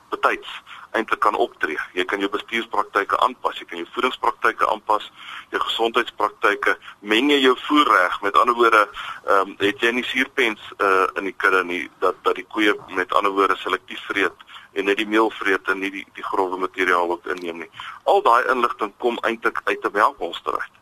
betyds 0.10 0.62
eintlik 0.94 1.20
kan 1.26 1.36
optree. 1.36 1.80
Jy 1.98 2.06
kan 2.06 2.22
jou 2.22 2.30
bestuurspraktyke 2.34 3.18
aanpas, 3.26 3.58
jy 3.60 3.66
kan 3.70 3.80
jou 3.82 3.88
voedingspraktyke 3.96 4.68
aanpas, 4.70 5.08
jou 5.54 5.62
gesondheidspraktyke, 5.64 6.76
meng 7.14 7.32
jy 7.34 7.40
jou 7.42 7.54
voer 7.66 7.90
reg. 7.90 8.20
Met 8.26 8.38
ander 8.38 8.58
woorde, 8.58 8.84
ehm 9.26 9.54
um, 9.54 9.56
het 9.62 9.82
jy 9.82 9.94
nie 9.98 10.06
suurpens 10.06 10.68
uh 10.78 11.08
in 11.20 11.30
die 11.30 11.36
kudde 11.44 11.64
nie 11.70 11.82
dat 12.04 12.20
dat 12.28 12.38
die 12.38 12.46
koeie 12.56 12.76
met 12.94 13.14
ander 13.18 13.34
woorde 13.34 13.58
selektief 13.62 14.04
vreet 14.10 14.46
en 14.74 14.86
net 14.90 14.98
die 14.98 15.10
meel 15.10 15.32
vreet 15.40 15.68
en 15.74 15.82
nie 15.82 15.92
die 15.94 16.06
die 16.14 16.28
grove 16.30 16.58
materiaal 16.62 17.10
wat 17.16 17.26
inneem 17.36 17.66
nie. 17.66 17.72
Al 18.04 18.22
daai 18.22 18.44
inligting 18.54 18.94
kom 18.98 19.18
eintlik 19.22 19.62
uit 19.66 19.86
'n 19.86 19.98
melkmonster 19.98 20.60
uit. 20.60 20.76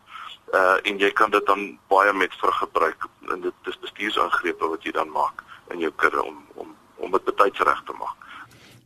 Uh 0.52 0.76
en 0.82 0.98
jy 0.98 1.10
kan 1.12 1.30
dit 1.30 1.46
dan 1.46 1.78
baie 1.88 2.12
met 2.12 2.34
vrug 2.40 2.58
gebruik 2.58 3.08
en 3.32 3.40
dit 3.40 3.72
is 3.72 3.78
bestuursangrepe 3.80 4.68
wat 4.68 4.84
jy 4.84 4.92
dan 4.92 5.08
maak 5.08 5.42
in 5.72 5.86
jou 5.86 5.92
kudde 5.96 6.22
om 6.22 6.36
om 6.54 6.74
om 6.96 7.10
dit 7.10 7.24
betyds 7.24 7.64
reg 7.66 7.82
te 7.86 7.94
maak. 7.98 8.18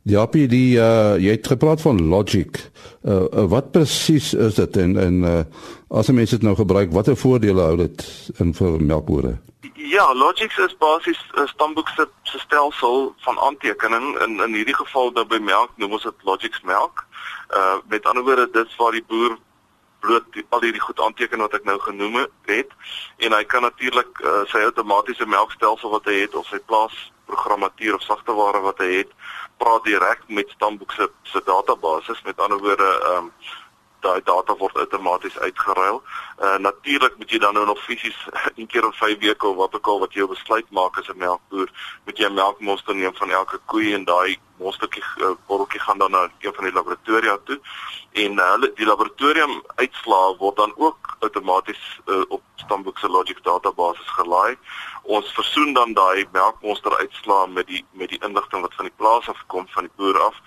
Ja, 0.07 0.25
Pie, 0.25 0.47
die 0.47 0.77
uh 0.79 1.17
jy 1.19 1.33
het 1.35 1.47
gepraat 1.51 1.81
van 1.83 1.99
logic. 2.07 2.61
Uh, 3.03 3.25
uh 3.27 3.47
wat 3.51 3.71
presies 3.71 4.33
is 4.33 4.55
dit 4.55 4.77
en 4.77 4.97
en 4.97 5.17
uh 5.23 5.41
as 5.89 6.11
mense 6.11 6.35
dit 6.35 6.43
nou 6.43 6.55
gebruik, 6.55 6.91
watter 6.91 7.15
voordele 7.15 7.61
hou 7.61 7.75
dit 7.77 8.05
in 8.39 8.53
vir 8.53 8.79
melkbore? 8.79 9.37
Ja, 9.75 10.13
logic 10.15 10.55
is 10.63 10.77
basies 10.79 11.19
'n 11.35 11.47
stamboek 11.47 11.89
se 11.89 12.07
stelsel 12.23 13.13
van 13.17 13.39
aantekening 13.39 14.19
in 14.23 14.39
in 14.39 14.53
hierdie 14.53 14.75
geval 14.75 15.11
nou 15.11 15.25
by 15.25 15.39
melk 15.39 15.71
noem 15.75 15.91
ons 15.91 16.03
dit 16.03 16.23
logics 16.23 16.61
melk. 16.61 17.05
Uh 17.51 17.75
met 17.87 18.05
ander 18.05 18.23
woorde, 18.23 18.49
dit 18.51 18.65
is 18.65 18.75
waar 18.75 18.91
die 18.91 19.05
boer 19.07 19.37
bloot 20.07 20.39
al 20.55 20.65
hierdie 20.65 20.83
goed 20.83 21.03
aanteken 21.03 21.43
wat 21.43 21.59
ek 21.59 21.67
nou 21.67 21.77
genoem 21.83 22.23
het. 22.49 22.73
En 23.27 23.35
hy 23.35 23.43
kan 23.51 23.67
natuurlik 23.67 24.23
uh, 24.23 24.41
sy 24.51 24.63
outomatiese 24.69 25.27
melkstelsel 25.27 25.93
wat 25.93 26.09
hy 26.09 26.21
het 26.23 26.35
of 26.39 26.47
sy 26.51 26.59
plaas 26.71 26.95
programmatuur 27.27 27.99
of 27.99 28.05
sagteware 28.07 28.63
wat 28.63 28.81
hy 28.83 28.91
het 29.01 29.13
praat 29.61 29.83
direk 29.83 30.21
met 30.27 30.49
Stamboek 30.55 30.93
se 30.95 31.09
se 31.23 31.41
database 31.45 32.15
met 32.23 32.39
ander 32.39 32.61
woorde 32.63 32.91
ehm 32.97 33.17
um, 33.17 33.31
daai 33.99 34.21
data 34.23 34.55
word 34.57 34.77
outomaties 34.77 35.39
uitgeruil. 35.39 36.01
Uh 36.39 36.57
natuurlik 36.57 37.17
moet 37.17 37.31
jy 37.31 37.39
dan 37.39 37.53
nou 37.53 37.65
nog 37.65 37.83
fisies 37.83 38.17
een 38.55 38.67
keer 38.67 38.83
in 38.83 38.93
5 38.93 39.19
weke 39.19 39.47
of 39.47 39.55
wat 39.55 39.75
ook 39.75 39.87
al 39.87 39.99
wat 39.99 40.13
jy 40.13 40.27
besluit 40.27 40.69
maak 40.69 40.97
as 40.97 41.07
'n 41.07 41.17
melkboer, 41.17 41.69
moet 42.05 42.17
jy 42.17 42.25
'n 42.25 42.33
melkmonster 42.33 42.95
neem 42.95 43.15
van 43.15 43.29
elke 43.29 43.59
koei 43.65 43.93
en 43.93 44.05
daai 44.05 44.39
monstertjie 44.57 45.03
uh, 45.17 45.31
botteltjie 45.47 45.79
gaan 45.79 45.97
dan 45.97 46.11
na 46.11 46.29
een 46.39 46.53
van 46.53 46.63
die 46.63 46.73
laboratoria 46.73 47.37
toe 47.43 47.59
en 48.11 48.31
uh, 48.33 48.51
hulle 48.51 48.69
uh, 48.69 48.75
die 48.75 48.85
laboratorium 48.85 49.61
uitslae 49.75 50.37
word 50.37 50.55
dan 50.55 50.73
ook 50.75 51.17
outomaties 51.19 51.99
uh, 52.05 52.21
op 52.27 52.41
Stamboek 52.55 52.97
se 52.97 53.09
Logic 53.09 53.43
database 53.43 54.01
gelaai. 54.17 54.57
Ons 55.03 55.33
versoen 55.33 55.73
dan 55.73 55.93
daai 55.93 56.25
melkmonster 56.31 56.97
uitslae 56.97 57.47
met 57.47 57.67
die 57.67 57.85
met 57.91 58.09
die 58.09 58.21
inligting 58.25 58.61
wat 58.61 58.73
van 58.79 58.89
die 58.89 58.97
plaas 58.97 59.29
af 59.29 59.43
kom 59.47 59.67
van 59.75 59.89
die 59.89 59.93
boer 59.95 60.19
af 60.29 60.41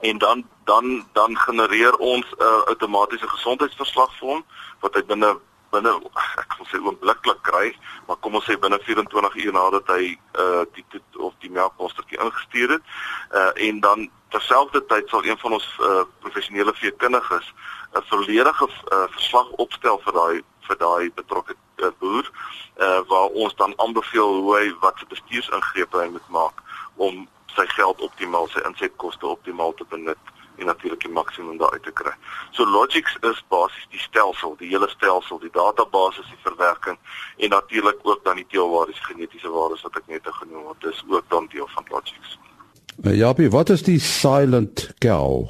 en 0.00 0.18
dan 0.18 0.44
dan 0.64 1.06
dan 1.12 1.36
genereer 1.36 1.96
ons 1.96 2.26
'n 2.30 2.42
uh, 2.42 2.62
outomatiese 2.72 3.28
gesondheidsverslag 3.28 4.18
vir 4.18 4.28
hom 4.28 4.44
wat 4.80 4.94
hy 4.94 5.04
binne 5.04 5.36
binne 5.70 5.92
ek 6.40 6.54
wil 6.58 6.66
sê 6.66 6.80
oombliklik 6.82 7.42
kry, 7.46 7.70
maar 8.06 8.18
kom 8.24 8.34
ons 8.38 8.46
sê 8.48 8.56
binne 8.58 8.78
24 8.82 9.36
uur 9.44 9.52
nadat 9.52 9.92
hy 9.94 10.16
uh 10.44 10.62
die 10.74 10.84
toet 10.92 11.20
of 11.28 11.34
die 11.44 11.50
melkpostertjie 11.50 12.18
ingestuur 12.18 12.76
het. 12.76 12.94
Uh 13.30 13.50
en 13.68 13.80
dan 13.80 14.08
terselfdertyd 14.34 15.08
sal 15.08 15.24
een 15.24 15.38
van 15.38 15.58
ons 15.58 15.68
uh 15.78 16.04
professionele 16.24 16.74
veekundiges 16.74 17.52
'n 17.94 18.06
volledige 18.12 18.68
uh, 18.68 19.06
verslag 19.16 19.48
opstel 19.64 20.00
vir 20.04 20.12
daai 20.12 20.42
vir 20.68 20.76
daai 20.78 21.10
betrokke 21.14 21.54
uh, 21.76 21.90
boer 21.98 22.26
uh 22.78 23.00
waar 23.10 23.28
ons 23.42 23.54
dan 23.54 23.74
aanbeveel 23.76 24.34
hoe 24.42 24.56
hy 24.56 24.66
wat 24.80 24.98
se 24.98 25.06
bestuursingrepe 25.14 25.98
hy 25.98 26.08
moet 26.08 26.28
maak 26.28 26.62
om 26.96 27.28
sy 27.60 27.66
geld 27.76 28.00
optimaal, 28.00 28.48
sy 28.48 28.62
insetkoste 28.68 29.26
optimaal 29.26 29.74
te 29.74 29.86
benut 29.88 30.36
en 30.60 30.66
natuurlik 30.66 31.00
die 31.00 31.12
maksimum 31.12 31.58
daaruit 31.60 31.82
te 31.82 31.92
kry. 31.92 32.12
So 32.56 32.66
Logix 32.68 33.16
is 33.30 33.40
basies 33.48 33.86
die 33.94 34.00
stelsel, 34.00 34.56
die 34.60 34.68
hele 34.68 34.88
stelsel, 34.92 35.40
die 35.40 35.52
database, 35.52 36.24
die 36.28 36.42
verwerking 36.44 36.98
en 37.36 37.54
natuurlik 37.56 38.02
ook 38.02 38.24
dan 38.24 38.36
die 38.36 38.46
teelwaardes, 38.52 39.00
genetiese 39.08 39.48
waardes 39.48 39.84
wat 39.86 39.96
ek 40.02 40.12
net 40.12 40.28
genoem 40.40 40.68
het. 40.68 40.82
Dis 40.84 41.00
ook 41.08 41.24
dan 41.28 41.48
deel 41.52 41.68
van 41.74 41.88
Logix. 41.88 42.36
Uh, 43.04 43.16
Jaapie, 43.16 43.48
wat 43.50 43.72
is 43.72 43.82
die 43.86 44.00
silent 44.00 44.90
cow? 44.98 45.48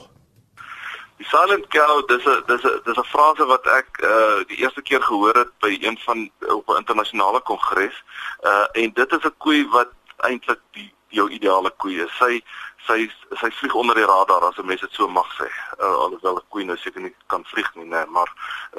Die 1.19 1.27
silent 1.29 1.67
cow, 1.75 2.07
dis 2.09 2.25
'n 2.25 2.43
dis 2.47 2.63
'n 2.63 2.81
dis 2.85 2.99
'n 2.99 3.11
frase 3.15 3.45
wat 3.45 3.67
ek 3.67 3.89
uh 4.03 4.47
die 4.47 4.63
eerste 4.63 4.83
keer 4.83 5.03
gehoor 5.03 5.35
het 5.35 5.51
by 5.59 5.79
een 5.81 5.99
van 6.07 6.31
op 6.49 6.69
'n 6.69 6.77
internasionale 6.77 7.41
kongres. 7.41 7.97
Uh 8.43 8.67
en 8.73 8.93
dit 8.95 9.13
is 9.13 9.25
'n 9.25 9.35
koei 9.39 9.67
wat 9.69 9.93
eintlik 10.17 10.61
die 10.73 10.93
jou 11.11 11.29
ideale 11.31 11.71
koei 11.83 12.01
is. 12.05 12.13
Sy 12.19 12.41
sy 12.87 13.07
sy 13.41 13.51
vlieg 13.59 13.75
onder 13.77 13.99
die 13.99 14.09
radar 14.09 14.45
as 14.49 14.59
'n 14.59 14.67
mens 14.67 14.81
dit 14.81 14.93
so 14.93 15.09
mag 15.09 15.29
sê. 15.39 15.49
Uh, 15.79 15.97
alhoewel 16.05 16.39
'n 16.39 16.49
koei 16.49 16.65
nou 16.65 16.77
seker 16.77 17.01
nie 17.01 17.15
kan 17.27 17.45
vlieg 17.45 17.71
nie, 17.75 17.85
nee, 17.85 18.07
maar 18.07 18.31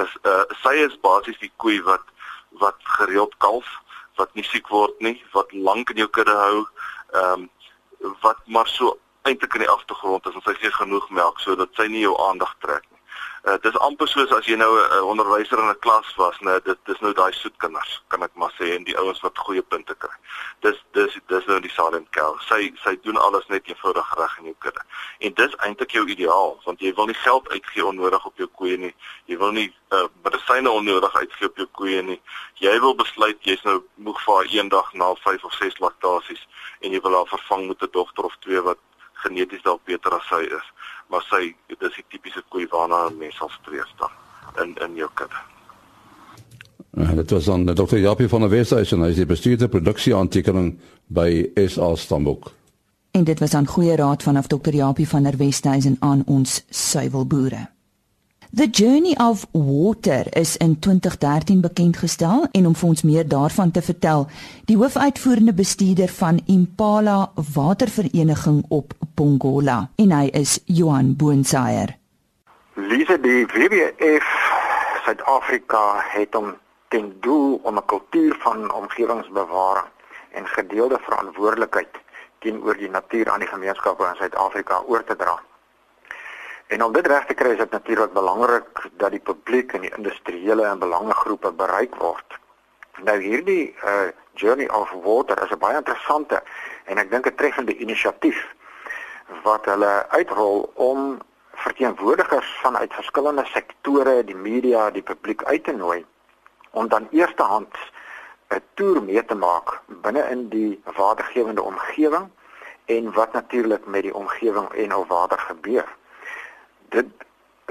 is 0.03 0.17
uh, 0.23 0.43
sy 0.63 0.75
is 0.87 0.99
basies 0.99 1.39
die 1.39 1.51
koei 1.57 1.81
wat 1.83 2.05
wat 2.59 2.75
gereeld 2.83 3.37
kalf, 3.37 3.67
wat 4.15 4.33
nie 4.35 4.43
siek 4.43 4.67
word 4.67 4.99
nie, 4.99 5.23
wat 5.31 5.51
lank 5.51 5.89
in 5.89 5.97
jou 5.97 6.07
kudde 6.07 6.35
hou, 6.35 6.65
ehm 7.13 7.33
um, 7.33 7.49
wat 8.21 8.37
maar 8.45 8.67
so 8.67 8.97
eintlik 9.21 9.53
in 9.53 9.65
die 9.65 9.69
agtergrond 9.69 10.25
is 10.25 10.33
en 10.33 10.41
sy 10.41 10.53
gee 10.53 10.71
genoeg 10.71 11.09
melk 11.09 11.39
sodat 11.39 11.69
sy 11.77 11.87
nie 11.87 12.01
jou 12.01 12.15
aandag 12.27 12.55
trek. 12.59 12.90
Uh, 13.41 13.55
dit 13.61 13.73
is 13.73 13.77
amper 13.81 14.05
soos 14.07 14.29
as 14.37 14.45
jy 14.45 14.53
nou 14.55 14.69
'n 14.77 15.07
onderwyser 15.11 15.57
in 15.59 15.69
'n 15.69 15.79
klas 15.79 16.09
was, 16.15 16.37
né, 16.39 16.59
dit 16.63 16.77
dis 16.85 16.99
nou 16.99 17.13
daai 17.13 17.33
soet 17.33 17.57
kinders, 17.57 18.03
kan 18.07 18.23
ek 18.23 18.35
maar 18.35 18.53
sê 18.59 18.75
en 18.75 18.83
die 18.83 18.97
ouens 18.97 19.21
wat 19.21 19.37
goeie 19.37 19.61
punte 19.61 19.95
kry. 19.95 20.15
Dis 20.59 20.77
dis 20.91 21.17
dis 21.27 21.45
nou 21.45 21.59
die 21.59 21.71
silent 21.71 22.09
cow. 22.11 22.37
Sy 22.39 22.71
sy 22.83 22.99
doen 23.01 23.17
alles 23.17 23.47
net 23.47 23.65
eenvoudig 23.65 24.13
reg 24.17 24.37
in 24.37 24.45
jou 24.45 24.55
kudde. 24.59 24.81
En 25.19 25.33
dis 25.33 25.55
eintlik 25.55 25.91
jou 25.91 26.05
ideaal, 26.05 26.61
want 26.65 26.79
jy 26.79 26.93
wil 26.93 27.05
nie 27.05 27.17
geld 27.23 27.49
uitgee 27.49 27.85
onnodig 27.85 28.25
op 28.25 28.37
jou 28.37 28.47
koeie 28.47 28.77
nie. 28.77 28.95
Jy 29.25 29.37
wil 29.37 29.51
nie 29.51 29.73
uh, 29.89 30.07
medisyne 30.23 30.69
onnodig 30.69 31.15
uitgee 31.15 31.47
op 31.47 31.57
jou 31.57 31.67
koeie 31.71 32.01
nie. 32.01 32.21
Jy 32.53 32.79
wil 32.79 32.95
besluit 32.95 33.41
jy's 33.41 33.63
nou 33.63 33.83
moeg 33.95 34.21
vir 34.21 34.35
haar 34.35 34.45
eendag 34.53 34.93
na 34.93 35.15
5 35.15 35.43
of 35.43 35.53
6 35.53 35.79
laktasies 35.79 36.47
en 36.81 36.91
jy 36.91 37.01
wil 37.01 37.15
haar 37.15 37.33
vervang 37.33 37.67
met 37.67 37.81
'n 37.81 37.89
dogter 37.91 38.23
of 38.23 38.37
twee 38.39 38.61
wat 38.61 38.77
geneties 39.13 39.61
dalk 39.61 39.83
beter 39.85 40.13
as 40.13 40.27
sy 40.29 40.41
is 40.45 40.67
maar 41.11 41.25
sy 41.27 41.51
dis 41.67 41.95
die 41.99 42.05
tipiese 42.09 42.43
koei 42.49 42.67
waarna 42.71 43.09
'n 43.09 43.17
mens 43.17 43.35
sal 43.35 43.49
streef 43.49 43.91
dan 43.99 44.11
in 44.63 44.75
in 44.85 44.95
jou 44.95 45.09
kudde. 45.13 45.39
En 46.91 47.15
dit 47.15 47.29
was 47.29 47.45
dan 47.45 47.65
Dr. 47.65 47.97
Japie 47.97 48.27
van 48.27 48.41
der 48.41 48.49
Westhuizen, 48.49 49.01
hy 49.01 49.09
is 49.09 49.15
die 49.15 49.25
bestuurder 49.25 49.69
produksie 49.69 50.15
aantekening 50.15 50.79
by 51.07 51.51
SA 51.67 51.95
Stambok. 51.95 52.51
En 53.11 53.23
dit 53.23 53.39
was 53.39 53.53
aan 53.53 53.67
goeie 53.67 53.95
raad 53.95 54.23
vanaf 54.23 54.47
Dr. 54.47 54.73
Japie 54.73 55.07
van 55.07 55.23
der 55.23 55.37
Westhuizen 55.37 55.97
aan 55.99 56.23
ons 56.25 56.63
suiwelboere. 56.69 57.69
The 58.53 58.67
Journey 58.67 59.15
of 59.17 59.45
Water 59.53 60.25
is 60.35 60.57
in 60.57 60.79
2013 60.79 61.61
bekend 61.61 61.97
gestel 61.97 62.47
en 62.51 62.65
om 62.67 62.73
vir 62.75 62.87
ons 62.87 63.03
meer 63.07 63.27
daarvan 63.27 63.69
te 63.71 63.79
vertel, 63.81 64.25
die 64.67 64.75
hoofuitvoerende 64.75 65.53
bestuurder 65.55 66.11
van 66.11 66.41
Impala 66.51 67.31
Watervereniging 67.55 68.65
op 68.67 68.91
Pongola 69.15 69.77
en 69.95 70.11
hy 70.11 70.27
is 70.35 70.57
Johan 70.65 71.13
Boonsaier. 71.15 71.95
Lise 72.75 73.15
die 73.23 73.45
WWF 73.53 74.27
Suid-Afrika 75.05 75.83
het 76.11 76.35
om 76.35 76.51
ten 76.91 77.07
doel 77.23 77.61
om 77.63 77.79
'n 77.79 77.85
kultuur 77.85 78.35
van 78.43 78.73
omgewingsbewaring 78.73 79.87
en 80.31 80.47
gedeelde 80.47 80.99
verantwoordelikheid 81.01 82.03
teenoor 82.39 82.75
die 82.77 82.89
natuur 82.89 83.31
aan 83.31 83.39
die 83.39 83.53
gemeenskappe 83.55 84.03
in 84.03 84.19
Suid-Afrika 84.19 84.83
oor 84.87 85.03
te 85.03 85.15
dra. 85.15 85.39
En 86.71 86.83
om 86.83 86.93
dit 86.95 87.07
reg 87.07 87.25
te 87.27 87.35
kry 87.35 87.49
is 87.51 87.57
dit 87.59 87.71
natuurlik 87.71 88.13
belangrik 88.15 88.83
dat 88.99 89.11
die 89.11 89.19
publiek 89.19 89.73
en 89.75 89.81
die 89.83 89.91
industriële 89.97 90.63
en 90.63 90.79
belangegroepe 90.79 91.51
bereik 91.59 91.97
word. 91.99 92.37
Nou 93.03 93.17
hierdie 93.19 93.75
uh 93.83 94.07
Journey 94.39 94.69
of 94.71 94.93
Water 95.03 95.43
is 95.43 95.51
'n 95.51 95.59
baie 95.59 95.75
interessante 95.75 96.39
en 96.85 96.97
ek 96.97 97.11
dink 97.11 97.27
'n 97.27 97.35
treffende 97.35 97.75
inisiatief 97.75 98.39
wat 99.43 99.65
hulle 99.65 100.07
uitrol 100.15 100.71
om 100.73 101.19
verteenwoordigers 101.51 102.55
vanuit 102.63 102.93
verskillende 102.93 103.45
sektore, 103.45 104.23
die 104.23 104.35
media, 104.35 104.89
die 104.89 105.03
publiek 105.11 105.43
uit 105.43 105.63
te 105.63 105.75
nooi 105.75 106.05
om 106.71 106.87
dan 106.87 107.07
eerstehand 107.11 107.75
'n 108.47 108.63
toer 108.73 109.03
mee 109.03 109.25
te 109.25 109.35
maak 109.35 109.81
binne 109.87 110.23
in 110.29 110.49
die 110.49 110.81
watergewende 110.95 111.61
omgewing 111.61 112.31
en 112.85 113.13
wat 113.13 113.33
natuurlik 113.33 113.85
met 113.85 114.01
die 114.01 114.15
omgewing 114.15 114.71
en 114.71 114.91
ou 114.91 115.05
water 115.07 115.39
gebeur. 115.39 115.99
Dit 116.95 117.07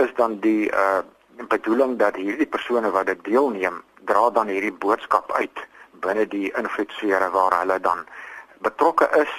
is 0.01 0.13
dan 0.17 0.39
die 0.45 0.69
uh 0.73 1.01
bedoeling 1.49 1.95
dat 1.99 2.17
hierdie 2.21 2.47
persone 2.47 2.91
wat 2.93 3.07
dit 3.09 3.21
deelneem, 3.25 3.79
dra 4.05 4.31
dan 4.31 4.51
hierdie 4.53 4.75
boodskap 4.83 5.33
uit 5.33 5.63
binne 6.05 6.27
die 6.29 6.51
invloedsfere 6.53 7.31
waar 7.33 7.57
hulle 7.61 7.79
dan 7.81 8.05
betrokke 8.61 9.09
is 9.21 9.33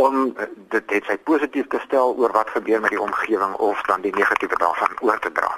om 0.00 0.32
dit 0.72 0.88
dit 0.88 1.04
sy 1.08 1.16
positief 1.28 1.68
te 1.72 1.80
stel 1.84 2.14
oor 2.16 2.32
wat 2.32 2.52
gebeur 2.56 2.80
met 2.80 2.94
die 2.94 3.00
omgewing 3.00 3.54
of 3.54 3.82
dan 3.88 4.00
die 4.06 4.14
negatiewe 4.16 4.56
daarvan 4.62 4.96
oor 5.00 5.20
te 5.20 5.32
dra. 5.32 5.50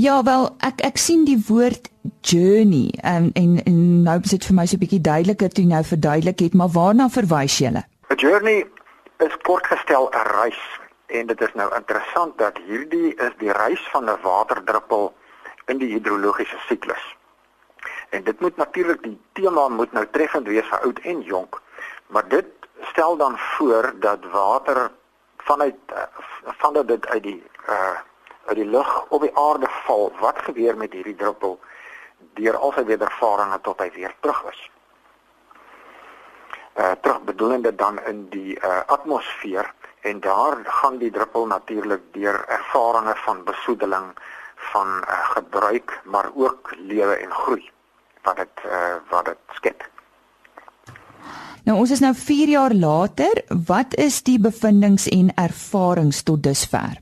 Ja, 0.00 0.22
wel, 0.26 0.48
ek 0.66 0.80
ek 0.88 0.96
sien 0.98 1.24
die 1.28 1.38
woord 1.48 1.90
journey 2.26 2.88
um, 3.06 3.28
en 3.38 3.58
en 3.64 3.82
nou 4.06 4.16
is 4.24 4.32
dit 4.34 4.46
vir 4.48 4.56
my 4.56 4.66
so 4.66 4.76
'n 4.76 4.84
bietjie 4.84 5.00
duideliker 5.00 5.52
toe 5.52 5.64
nou 5.64 5.82
verduidelik 5.84 6.40
het, 6.40 6.54
maar 6.54 6.72
waarna 6.78 7.08
verwys 7.08 7.58
jy? 7.58 7.70
'n 7.70 7.84
Journey 8.16 8.66
is 9.18 9.36
kort 9.42 9.66
gestel 9.66 10.10
'n 10.10 10.26
reis 10.40 10.60
en 11.06 11.26
dit 11.26 11.40
is 11.40 11.54
nou 11.54 11.74
interessant 11.74 12.38
dat 12.38 12.58
hierdie 12.66 13.14
is 13.14 13.36
die 13.38 13.52
reis 13.52 13.88
van 13.92 14.10
'n 14.10 14.20
waterdruppel 14.22 15.14
in 15.66 15.78
die 15.78 15.92
hidrologiese 15.92 16.58
siklus. 16.66 17.16
En 18.08 18.24
dit 18.24 18.40
moet 18.40 18.56
natuurlik 18.56 19.02
die 19.02 19.20
tema 19.32 19.68
moet 19.68 19.92
nou 19.92 20.06
treffend 20.10 20.46
wees 20.46 20.68
vir 20.68 20.80
oud 20.80 20.98
en 20.98 21.22
jonk, 21.22 21.60
maar 22.06 22.28
dit 22.28 22.46
stel 22.80 23.16
dan 23.16 23.38
voor 23.38 23.92
dat 23.94 24.24
water 24.32 24.90
vanuit 25.36 25.76
uh, 25.92 26.02
vandat 26.44 26.88
dit 26.88 27.06
uit 27.06 27.22
die 27.22 27.42
uh 27.68 27.96
uit 28.44 28.56
die 28.56 28.66
lug 28.66 29.06
op 29.08 29.20
die 29.20 29.36
aarde 29.36 29.66
val, 29.68 30.12
wat 30.20 30.38
gebeur 30.38 30.76
met 30.76 30.92
hierdie 30.92 31.16
druppel 31.16 31.60
deur 32.36 32.56
al 32.56 32.72
sy 32.76 32.84
wedervarings 32.84 33.62
tot 33.62 33.80
hy 33.80 33.90
weer 33.94 34.12
terug 34.20 34.42
is. 34.50 34.70
Uh 36.76 36.90
terug 37.00 37.22
bedoelende 37.22 37.74
dan 37.74 38.00
in 38.04 38.28
die 38.28 38.58
uh 38.60 38.82
atmosfeer 38.86 39.72
en 40.04 40.20
daar 40.20 40.56
gaan 40.64 40.98
die 40.98 41.10
druppel 41.10 41.46
natuurlik 41.46 42.02
deur 42.12 42.44
ervarings 42.48 43.20
van 43.24 43.44
besoedeling 43.44 44.12
van 44.72 44.86
uh, 44.86 45.30
gebruik 45.36 46.00
maar 46.04 46.30
ook 46.34 46.74
lewe 46.78 47.14
en 47.14 47.30
groei 47.30 47.70
wat 48.22 48.36
dit 48.36 48.64
uh, 48.66 48.96
wat 49.10 49.24
dit 49.24 49.38
skep. 49.58 49.88
Nou 51.64 51.78
ons 51.78 51.90
is 51.90 52.00
nou 52.04 52.12
4 52.14 52.48
jaar 52.48 52.74
later, 52.74 53.42
wat 53.66 53.96
is 53.96 54.22
die 54.22 54.38
bevindinge 54.40 55.08
en 55.10 55.32
ervarings 55.40 56.22
tot 56.22 56.42
dusver? 56.42 57.00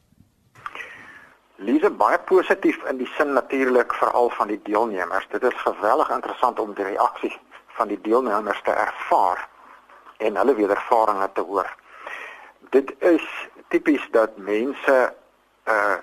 Lise 1.56 1.90
baie 1.90 2.18
positief 2.18 2.78
in 2.90 2.98
die 3.02 3.10
sin 3.16 3.32
natuurlik 3.32 3.94
veral 3.94 4.30
van 4.38 4.50
die 4.50 4.60
deelnemers. 4.62 5.26
Dit 5.30 5.42
is 5.42 5.62
geweldig 5.66 6.10
interessant 6.10 6.58
om 6.58 6.74
die 6.74 6.86
reaksie 6.86 7.34
van 7.78 7.90
die 7.90 7.98
deelnemers 8.02 8.62
te 8.62 8.70
ervaar 8.70 9.48
en 10.18 10.36
hulle 10.36 10.54
wedervarings 10.54 11.34
te 11.34 11.46
hoor. 11.50 11.70
Dit 12.70 12.94
is 12.98 13.48
tipies 13.68 14.08
dat 14.10 14.36
mense 14.36 15.14
uh 15.64 15.96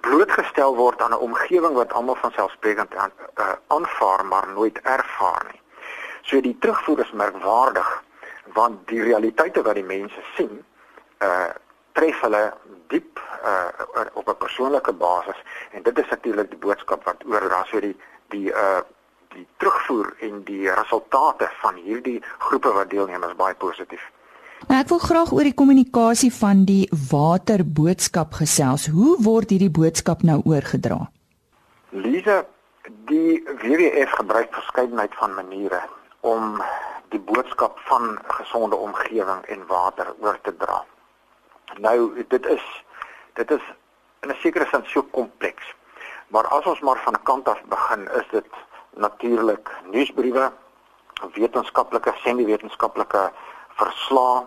blootgestel 0.00 0.74
word 0.76 1.02
aan 1.02 1.10
'n 1.10 1.24
omgewing 1.28 1.74
wat 1.74 1.92
almal 1.92 2.14
van 2.14 2.32
selfsprekend 2.32 2.94
uh, 2.94 3.52
aanvaar 3.66 4.24
maar 4.26 4.48
nooit 4.48 4.80
ervaar 4.82 5.46
nie. 5.52 5.60
So 6.22 6.40
die 6.40 6.56
terugvoer 6.58 7.00
is 7.00 7.12
merkwaardig 7.12 8.02
want 8.44 8.88
die 8.88 9.02
realiteite 9.02 9.62
wat 9.62 9.74
die 9.74 9.84
mense 9.84 10.20
sien 10.34 10.64
uh 11.22 11.50
tref 11.92 12.20
hulle 12.20 12.52
diep 12.86 13.20
uh 13.44 13.70
op 14.12 14.28
'n 14.28 14.36
persoonlike 14.36 14.92
basis 14.92 15.42
en 15.70 15.82
dit 15.82 15.98
is 15.98 16.08
natuurlik 16.08 16.50
die 16.50 16.58
boodskap 16.58 17.04
wat 17.04 17.24
oordra 17.24 17.64
so 17.64 17.80
die 17.80 17.96
die 18.28 18.50
uh 18.52 18.80
die 19.28 19.48
terugvoer 19.56 20.14
en 20.18 20.42
die 20.44 20.70
resultate 20.70 21.48
van 21.60 21.74
hierdie 21.74 22.22
groepe 22.38 22.72
wat 22.72 22.90
deelneem 22.90 23.24
is 23.24 23.36
baie 23.36 23.54
positief. 23.54 24.10
Nou 24.66 24.80
ek 24.82 24.88
wil 24.90 24.98
graag 24.98 25.28
oor 25.30 25.46
die 25.46 25.54
kommunikasie 25.54 26.32
van 26.34 26.64
die 26.66 26.88
waterboodskap 27.10 28.32
gesels. 28.34 28.88
Hoe 28.90 29.12
word 29.22 29.52
hierdie 29.54 29.70
boodskap 29.70 30.24
nou 30.26 30.40
oorgedra? 30.42 31.04
Lise, 31.94 32.40
die 33.06 33.44
WWF 33.62 34.16
gebruik 34.18 34.50
verskeidenheid 34.50 35.14
van 35.20 35.36
maniere 35.38 35.78
om 36.26 36.58
die 37.14 37.20
boodskap 37.28 37.78
van 37.86 38.18
gesonde 38.40 38.74
omgewing 38.76 39.44
en 39.54 39.62
water 39.70 40.10
oor 40.18 40.40
te 40.42 40.56
dra. 40.58 40.80
Nou 41.78 42.10
dit 42.18 42.50
is 42.56 42.66
dit 43.38 43.50
is 43.50 43.62
in 44.26 44.34
'n 44.34 44.38
sekere 44.42 44.66
sin 44.72 44.82
so 44.86 45.02
kompleks. 45.02 45.74
Maar 46.34 46.46
as 46.46 46.66
ons 46.66 46.80
maar 46.80 46.98
van 47.04 47.22
kant 47.22 47.48
af 47.48 47.62
begin, 47.68 48.08
is 48.18 48.26
dit 48.30 48.50
natuurlik 48.96 49.70
nuusbriewe, 49.90 50.52
wetenskaplike, 51.34 52.14
semi-wetenskaplike 52.24 53.30
verslae, 53.78 54.46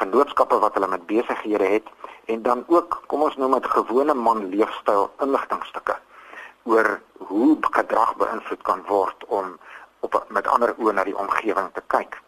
vennootskappe 0.00 0.58
wat 0.62 0.74
hulle 0.74 0.88
met 0.92 1.06
besighede 1.06 1.64
het 1.64 1.88
en 2.32 2.42
dan 2.42 2.64
ook, 2.66 3.02
kom 3.06 3.22
ons 3.22 3.36
noem 3.36 3.56
dit 3.58 3.70
gewone 3.70 4.14
man 4.14 4.48
leefstyl 4.52 5.10
inligtingstukke 5.24 5.96
oor 6.66 7.00
hoe 7.30 7.56
gedrag 7.60 8.16
beïnvloed 8.20 8.62
kan 8.62 8.82
word 8.88 9.24
om 9.26 9.58
op 10.00 10.18
met 10.28 10.46
ander 10.46 10.74
oë 10.78 10.92
na 10.92 11.04
die 11.06 11.16
omgewing 11.16 11.70
te 11.74 11.82
kyk. 11.94 12.18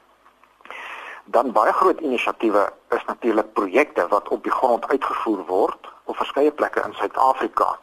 Dan 1.24 1.52
baie 1.52 1.72
groot 1.72 2.00
inisiatiewe 2.00 2.62
is 2.96 3.04
natuurlik 3.10 3.52
projekte 3.52 4.06
wat 4.08 4.28
op 4.28 4.42
die 4.42 4.54
grond 4.54 4.88
uitgevoer 4.88 5.44
word 5.50 5.90
op 6.04 6.16
verskeie 6.16 6.50
plekke 6.50 6.82
in 6.86 6.96
Suid-Afrika 6.96 7.74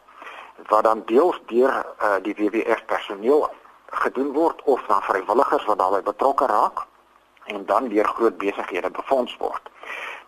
wat 0.72 0.84
dan 0.84 1.02
deels 1.06 1.38
deur 1.46 1.70
uh, 1.70 2.16
die 2.24 2.34
WWF 2.34 2.84
personeel 2.90 3.46
gedoen 4.02 4.32
word 4.32 4.62
of 4.64 4.82
dan 4.88 5.02
vrywilligers 5.02 5.64
wat 5.64 5.78
daarbey 5.78 6.02
betrokke 6.02 6.46
raak 6.46 6.86
en 7.44 7.66
dan 7.66 7.88
deur 7.88 8.08
groot 8.08 8.38
besighede 8.38 8.90
befonds 8.90 9.36
word. 9.38 9.70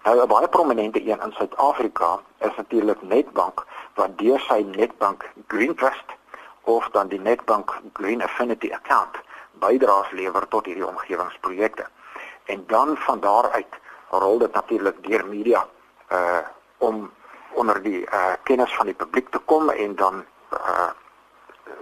Nou 0.09 0.21
'n 0.21 0.27
baie 0.27 0.49
prominente 0.49 1.01
een 1.01 1.21
in 1.21 1.33
Suid-Afrika 1.33 2.21
is 2.39 2.57
natuurlik 2.57 3.03
Netbank 3.03 3.67
wat 3.95 4.19
deur 4.19 4.41
sy 4.41 4.65
Netbank 4.77 5.31
Green 5.47 5.75
Trust 5.75 6.09
of 6.63 6.89
dan 6.91 7.09
die 7.09 7.21
Netbank 7.21 7.81
Green 7.93 8.23
Affinity 8.23 8.73
account 8.73 9.17
bydraes 9.53 10.11
lewer 10.11 10.49
tot 10.49 10.65
hierdie 10.65 10.87
omgewingsprojekte. 10.87 11.87
En 12.45 12.65
dan 12.67 12.97
van 12.97 13.21
daar 13.21 13.51
uit 13.51 13.75
rol 14.11 14.39
dit 14.39 14.53
natuurlik 14.53 14.97
deur 15.09 15.27
media 15.27 15.67
uh 16.13 16.39
om 16.79 17.13
onder 17.53 17.83
die 17.83 18.01
uh 18.01 18.33
kennis 18.43 18.75
van 18.75 18.87
die 18.87 18.95
publiek 18.95 19.29
te 19.29 19.39
kom 19.39 19.71
en 19.71 19.95
dan 19.97 20.25
uh 20.53 20.91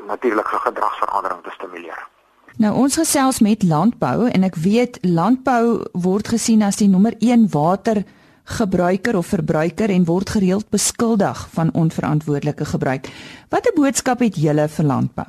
natuurlik 0.07 0.49
vir 0.49 0.61
gedragsverandering 0.61 1.43
te 1.43 1.51
stimuleer. 1.51 2.09
Nou 2.57 2.71
ons 2.73 2.95
gesels 2.97 3.43
met 3.45 3.61
landbou 3.69 4.31
en 4.33 4.45
ek 4.47 4.55
weet 4.65 4.95
landbou 5.05 5.83
word 5.93 6.31
gesien 6.33 6.63
as 6.65 6.79
die 6.81 6.89
nommer 6.89 7.13
1 7.21 7.51
watergebruiker 7.53 9.19
of 9.21 9.33
verbruiker 9.35 9.93
en 9.93 10.07
word 10.09 10.31
gereeld 10.33 10.71
beskuldig 10.73 11.43
van 11.53 11.69
onverantwoordelike 11.77 12.65
gebruik. 12.71 13.11
Watter 13.53 13.75
boodskap 13.77 14.25
het 14.25 14.39
julle 14.41 14.65
vir 14.73 14.89
landbou? 14.89 15.27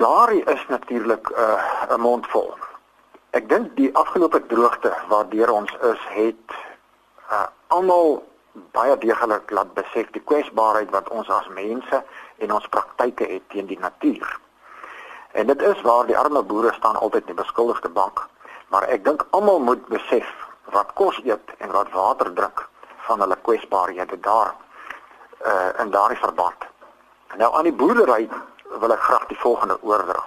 Daar 0.00 0.32
is 0.34 0.64
natuurlik 0.68 1.30
'n 1.30 1.94
uh, 1.94 1.96
mondvol. 1.96 2.50
Ek 3.30 3.48
dink 3.48 3.76
die 3.76 3.94
afgelope 3.94 4.42
droogte 4.46 4.90
waardeur 5.08 5.50
ons 5.50 5.70
is, 5.82 6.02
het 6.10 6.48
uh, 7.30 7.46
almal 7.66 8.24
baie 8.72 8.98
deeglik 8.98 9.50
laat 9.50 9.74
besef 9.74 10.10
die 10.10 10.24
kwesbaarheid 10.24 10.90
wat 10.90 11.08
ons 11.08 11.28
as 11.28 11.48
mense 11.54 12.02
en 12.38 12.52
ons 12.52 12.68
praktyke 12.68 13.24
het 13.30 13.48
teen 13.48 13.66
die 13.66 13.78
natuur. 13.78 14.45
En 15.36 15.46
dit 15.46 15.62
is 15.62 15.80
waar 15.80 16.06
die 16.06 16.18
arme 16.18 16.42
boere 16.42 16.72
staan 16.72 16.96
altyd 16.96 17.20
in 17.20 17.34
die 17.34 17.42
beskuldigde 17.42 17.88
bank, 17.88 18.22
maar 18.72 18.86
ek 18.88 19.02
dink 19.04 19.24
almal 19.36 19.58
moet 19.60 19.82
besef 19.92 20.30
wat 20.72 20.94
kos 20.96 21.18
eet 21.24 21.52
en 21.58 21.74
wat 21.74 21.90
water 21.92 22.30
drink 22.38 22.62
van 23.08 23.20
hulle 23.20 23.36
kwesbaarhede 23.48 24.16
daar 24.20 24.54
uh, 24.54 25.68
in 25.84 25.92
daardie 25.92 26.22
verband. 26.22 26.64
Nou 27.36 27.52
aan 27.52 27.68
die 27.68 27.74
boerdery 27.82 28.30
wil 28.80 28.96
ek 28.96 29.04
graag 29.10 29.28
die 29.28 29.38
volgende 29.44 29.76
oordra. 29.82 30.24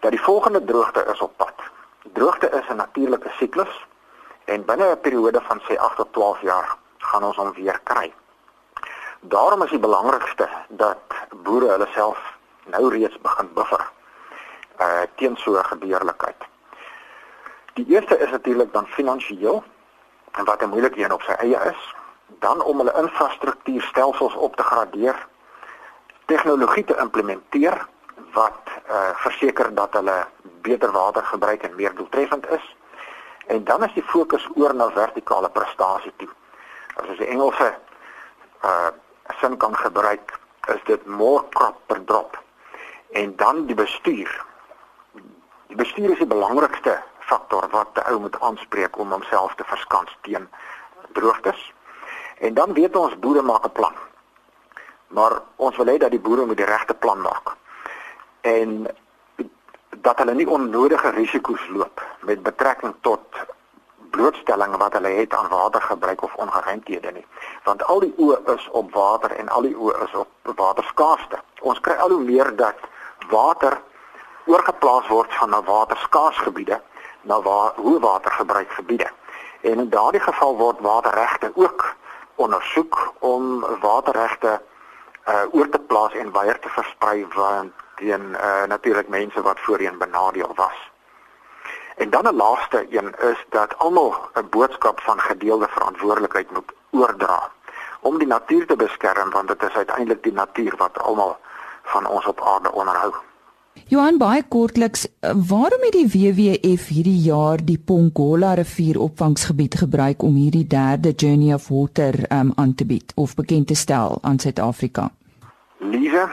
Dat 0.00 0.16
die 0.16 0.22
volgende 0.30 0.64
droogte 0.64 1.04
is 1.12 1.20
op 1.20 1.36
pad. 1.36 1.68
Droogte 2.16 2.48
is 2.56 2.72
'n 2.72 2.80
natuurlike 2.80 3.36
siklus 3.36 3.86
en 4.44 4.64
binne 4.64 4.90
'n 4.96 5.00
periode 5.00 5.44
van 5.52 5.60
sê 5.68 5.76
8 5.76 5.96
tot 5.96 6.12
12 6.12 6.40
jaar 6.40 6.76
gaan 6.98 7.24
ons 7.24 7.36
hom 7.36 7.52
weer 7.52 7.80
kry. 7.84 8.14
Daarom 9.20 9.62
is 9.62 9.70
die 9.70 9.86
belangrikste 9.88 10.48
dat 10.68 11.04
boere 11.44 11.68
hulle 11.76 11.88
self 11.92 12.38
nou 12.70 12.88
reeds 12.88 13.18
begin 13.22 13.50
buffer 13.54 13.84
uh 14.80 15.02
teen 15.16 15.36
so 15.36 15.58
'n 15.58 15.64
gebeurlikheid. 15.64 16.40
Die 17.74 17.86
eerste 17.86 18.18
is 18.18 18.30
natuurlik 18.30 18.72
dan 18.72 18.86
finansiëel 18.86 19.64
en 20.32 20.44
wat 20.44 20.62
'n 20.62 20.68
moeilike 20.68 21.04
een 21.04 21.12
op 21.12 21.22
sy 21.22 21.32
eie 21.32 21.60
is, 21.70 21.94
dan 22.38 22.62
om 22.62 22.78
hulle 22.78 22.94
infrastruktuurstelsels 23.02 24.34
op 24.34 24.56
te 24.56 24.62
gradeer 24.62 25.26
tegnologie 26.24 26.84
te 26.84 26.96
implementeer 26.96 27.86
wat 28.32 28.60
uh, 28.90 29.10
verseker 29.14 29.74
dat 29.74 29.92
hulle 29.92 30.26
beter 30.62 30.92
watergebruik 30.92 31.62
en 31.62 31.74
meer 31.74 31.94
doeltreffend 31.94 32.50
is. 32.50 32.76
En 33.46 33.64
dan 33.64 33.84
is 33.84 33.92
die 33.94 34.02
fokus 34.02 34.48
oor 34.54 34.74
na 34.74 34.90
vertikale 34.90 35.50
prestasie 35.50 36.12
toe. 36.16 36.28
As 36.94 37.08
ons 37.08 37.18
die 37.18 37.26
Engelse 37.26 37.74
uh 38.64 38.90
sin 39.40 39.56
kan 39.56 39.76
gebruik, 39.76 40.32
is 40.68 40.80
dit 40.84 41.06
more 41.06 41.44
crop 41.54 41.76
per 41.86 42.04
drop. 42.04 42.38
En 43.10 43.36
dan 43.36 43.66
die 43.66 43.74
bestuur. 43.74 44.44
Die 45.66 45.76
bestuur 45.76 46.10
is 46.10 46.18
die 46.18 46.26
belangrikste 46.26 47.02
faktor 47.18 47.68
wat 47.70 47.88
'n 47.94 48.10
ou 48.10 48.20
moet 48.20 48.40
aanspreek 48.40 48.98
om 48.98 49.10
homself 49.10 49.54
te 49.54 49.64
verskans 49.64 50.16
teen 50.20 50.48
droogtes. 51.12 51.72
En 52.38 52.54
dan 52.54 52.72
weet 52.72 52.96
ons 52.96 53.18
boere 53.18 53.42
maak 53.42 53.64
'n 53.64 53.72
plan. 53.72 53.94
Maar 55.06 55.42
ons 55.56 55.76
wil 55.76 55.86
hê 55.86 55.96
dat 55.98 56.10
die 56.10 56.20
boere 56.20 56.46
moet 56.46 56.56
die 56.56 56.66
regte 56.66 56.94
plan 56.94 57.20
maak. 57.20 57.56
En 58.40 58.86
dat 59.96 60.18
hulle 60.18 60.34
nie 60.34 60.48
onnodige 60.48 61.10
risiko's 61.10 61.68
loop 61.68 62.06
met 62.20 62.42
betrekking 62.42 62.94
tot 63.00 63.20
blootstelling 64.10 64.76
wat 64.76 64.92
hulle 64.92 65.08
het 65.08 65.34
aan 65.34 65.48
watergebruik 65.48 66.22
of 66.22 66.34
ongeruimthede 66.34 67.10
nie. 67.10 67.26
Want 67.64 67.84
al 67.84 68.00
die 68.00 68.14
oë 68.16 68.38
is 68.54 68.68
op 68.70 68.92
water 68.92 69.30
en 69.30 69.48
al 69.48 69.62
die 69.62 69.76
oë 69.76 70.02
is 70.04 70.14
op 70.14 70.28
waterskaarste. 70.56 71.38
Ons 71.60 71.80
kry 71.80 71.94
al 71.94 72.10
hoe 72.10 72.24
meer 72.24 72.56
dat 72.56 72.74
water 73.30 73.80
oorgeplaas 74.44 75.06
word 75.08 75.34
van 75.34 75.50
na 75.50 75.62
waterskaarsgebiede 75.62 76.80
na 77.22 77.40
wa 77.42 77.72
hoë 77.76 77.98
watergebruikgebiede. 78.00 79.10
En 79.60 79.78
in 79.78 79.88
daardie 79.88 80.20
geval 80.20 80.56
word 80.56 80.80
waterregte 80.80 81.52
ook 81.54 81.94
ondersoek 82.34 83.12
om 83.18 83.66
waterregte 83.80 84.60
uh 85.28 85.44
oor 85.52 85.68
te 85.68 85.78
plaas 85.78 86.14
en 86.14 86.32
weier 86.32 86.58
te 86.58 86.68
versprei 86.68 87.26
want 87.34 87.72
teen 87.96 88.30
uh 88.30 88.64
natuurlik 88.66 89.08
mense 89.08 89.42
wat 89.42 89.60
voorheen 89.60 89.98
benadeel 89.98 90.52
was. 90.54 90.90
En 91.96 92.10
dan 92.10 92.24
'n 92.24 92.36
laaste 92.36 92.86
een 92.90 93.14
is 93.18 93.44
dat 93.48 93.78
almal 93.78 94.14
'n 94.34 94.48
boodskap 94.50 95.00
van 95.00 95.20
gedeelde 95.20 95.68
verantwoordelikheid 95.68 96.50
moet 96.50 96.72
oordra 96.90 97.50
om 98.00 98.18
die 98.18 98.26
natuur 98.26 98.66
te 98.66 98.76
beskerm 98.76 99.30
want 99.30 99.48
dit 99.48 99.62
is 99.62 99.74
uiteindelik 99.74 100.22
die 100.22 100.32
natuur 100.32 100.74
wat 100.76 100.98
almal 100.98 101.38
van 101.92 102.06
ons 102.06 102.26
op 102.26 102.40
aarde 102.40 102.72
onderhou. 102.72 103.12
Johan 103.90 104.18
baie 104.18 104.42
kortliks, 104.48 105.06
waarom 105.20 105.82
het 105.82 105.96
die 105.96 106.06
WWF 106.06 106.88
hierdie 106.94 107.18
jaar 107.24 107.58
die 107.64 107.78
Pongola 107.78 108.52
rivier 108.54 109.00
opvangsgebied 109.00 109.74
gebruik 109.82 110.22
om 110.22 110.34
hierdie 110.38 110.66
derde 110.66 111.10
Journey 111.10 111.54
of 111.54 111.68
Water 111.68 112.14
um, 112.32 112.52
aan 112.56 112.74
te 112.74 112.86
bied 112.86 113.12
of 113.14 113.34
bekend 113.34 113.66
te 113.66 113.74
stel 113.74 114.18
aan 114.22 114.38
Suid-Afrika? 114.38 115.08
Lieve, 115.78 116.28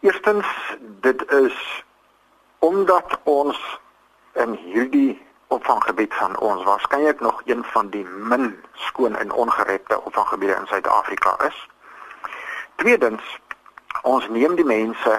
eerstens 0.00 0.46
dit 1.00 1.24
is 1.30 1.84
omdat 2.58 3.18
ons 3.22 3.58
in 4.34 4.58
hierdie 4.72 5.20
opvanggebied 5.46 6.14
van 6.14 6.38
ons 6.40 6.64
waarskynlik 6.64 7.20
nog 7.20 7.42
een 7.44 7.64
van 7.64 7.88
die 7.88 8.06
min 8.06 8.54
skoon 8.72 9.16
en 9.16 9.32
ongerepte 9.32 10.00
opvanggebiede 10.04 10.54
in 10.54 10.66
Suid-Afrika 10.66 11.36
is. 11.46 11.68
Tweedens, 12.76 13.38
ons 14.04 14.28
neem 14.28 14.54
die 14.58 14.68
mense 14.68 15.14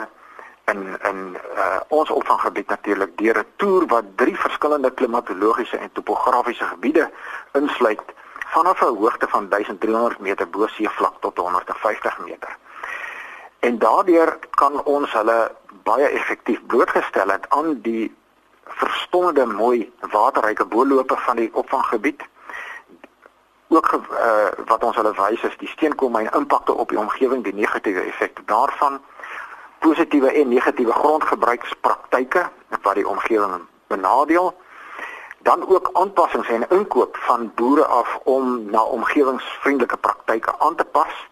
in 0.71 0.81
in 1.09 1.19
uh, 1.57 1.79
ons 1.87 2.09
opvanggebied 2.09 2.67
natuurlik 2.73 3.17
deur 3.17 3.37
'n 3.39 3.47
toer 3.61 3.85
wat 3.87 4.05
drie 4.15 4.37
verskillende 4.37 4.91
klimatologiese 4.93 5.77
en 5.77 5.91
topografiese 5.93 6.65
gebiede 6.73 7.09
insluit 7.53 8.13
vanaf 8.55 8.81
'n 8.81 8.95
hoogte 9.01 9.27
van 9.27 9.49
1300 9.49 10.19
meter 10.19 10.49
bo 10.49 10.67
seevlak 10.67 11.15
tot 11.19 11.37
150 11.37 12.19
meter. 12.19 12.57
En 13.59 13.77
daardeur 13.77 14.37
kan 14.49 14.83
ons 14.83 15.13
hulle 15.13 15.51
baie 15.83 16.07
effektief 16.07 16.59
blootgestel 16.65 17.29
het 17.29 17.49
aan 17.49 17.81
die 17.81 18.15
verstommende 18.65 19.45
mooi 19.45 19.93
waterryke 19.99 20.65
boorlope 20.65 21.17
van 21.17 21.35
die 21.35 21.49
opvanggebied. 21.53 22.23
Ook 23.75 23.91
uh, 23.91 24.65
wat 24.65 24.83
ons 24.83 24.95
hulle 24.95 25.11
wys 25.17 25.41
is 25.43 25.55
die 25.59 25.67
steenkoolmyn 25.67 26.29
impakte 26.31 26.73
op 26.73 26.89
die 26.89 26.99
omgewing, 26.99 27.41
die 27.43 27.53
negatiewe 27.53 28.05
effekte 28.07 28.41
daarvan 28.45 29.01
positiewe 29.83 30.31
en 30.31 30.47
negatiewe 30.47 30.93
grondgebruikspraktyke 30.93 32.45
wat 32.81 32.95
die 32.95 33.07
omgewing 33.07 33.65
benadeel. 33.87 34.53
Dan 35.43 35.67
ook 35.67 35.89
aanpassings 35.93 36.47
en 36.47 36.69
inkoop 36.69 37.17
van 37.27 37.51
boere 37.55 37.85
af 37.85 38.19
om 38.23 38.69
na 38.71 38.83
omgewingsvriendelike 38.83 39.97
praktyke 39.97 40.59
aan 40.59 40.75
te 40.75 40.85
pas. 40.85 41.27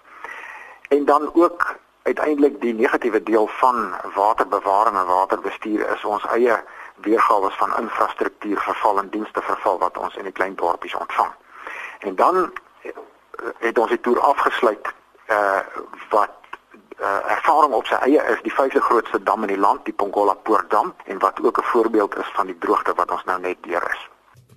En 0.87 1.05
dan 1.05 1.29
ook 1.33 1.75
uiteindelik 2.03 2.61
die 2.61 2.73
negatiewe 2.73 3.23
deel 3.23 3.47
van 3.47 3.93
waterbewaring 4.15 4.97
en 4.97 5.05
waterbestuur 5.05 5.89
is 5.95 6.03
ons 6.03 6.25
eie 6.25 6.59
weergawe 6.95 7.51
van 7.51 7.77
infrastruktuur 7.77 8.59
verval 8.59 8.99
en 8.99 9.09
dienste 9.09 9.41
verval 9.41 9.79
wat 9.79 9.97
ons 9.97 10.15
in 10.15 10.23
die 10.23 10.35
klein 10.35 10.55
dorpies 10.55 10.95
ontvang. 10.95 11.31
En 12.03 12.15
dan 12.15 12.53
het 13.59 13.77
ons 13.77 13.89
die 13.89 13.99
toer 13.99 14.19
afgesluit 14.19 14.93
uh 15.31 15.59
wat 16.09 16.31
uh, 16.99 17.31
ervaring 17.35 17.73
op 17.73 17.85
sy 17.89 17.97
eie 18.05 18.21
is 18.33 18.41
die 18.45 18.53
vyfde 18.53 18.81
grootste 18.81 19.19
dam 19.23 19.43
in 19.43 19.53
die 19.55 19.59
land, 19.59 19.85
die 19.85 19.93
Pongola 19.93 20.33
Poortdam 20.33 20.93
en 21.05 21.19
wat 21.19 21.39
ook 21.43 21.57
'n 21.59 21.69
voorbeeld 21.73 22.17
is 22.17 22.31
van 22.33 22.45
die 22.45 22.57
droogte 22.57 22.93
wat 22.95 23.11
ons 23.11 23.23
nou 23.23 23.39
net 23.39 23.57
deur 23.61 23.83
is. 23.91 24.09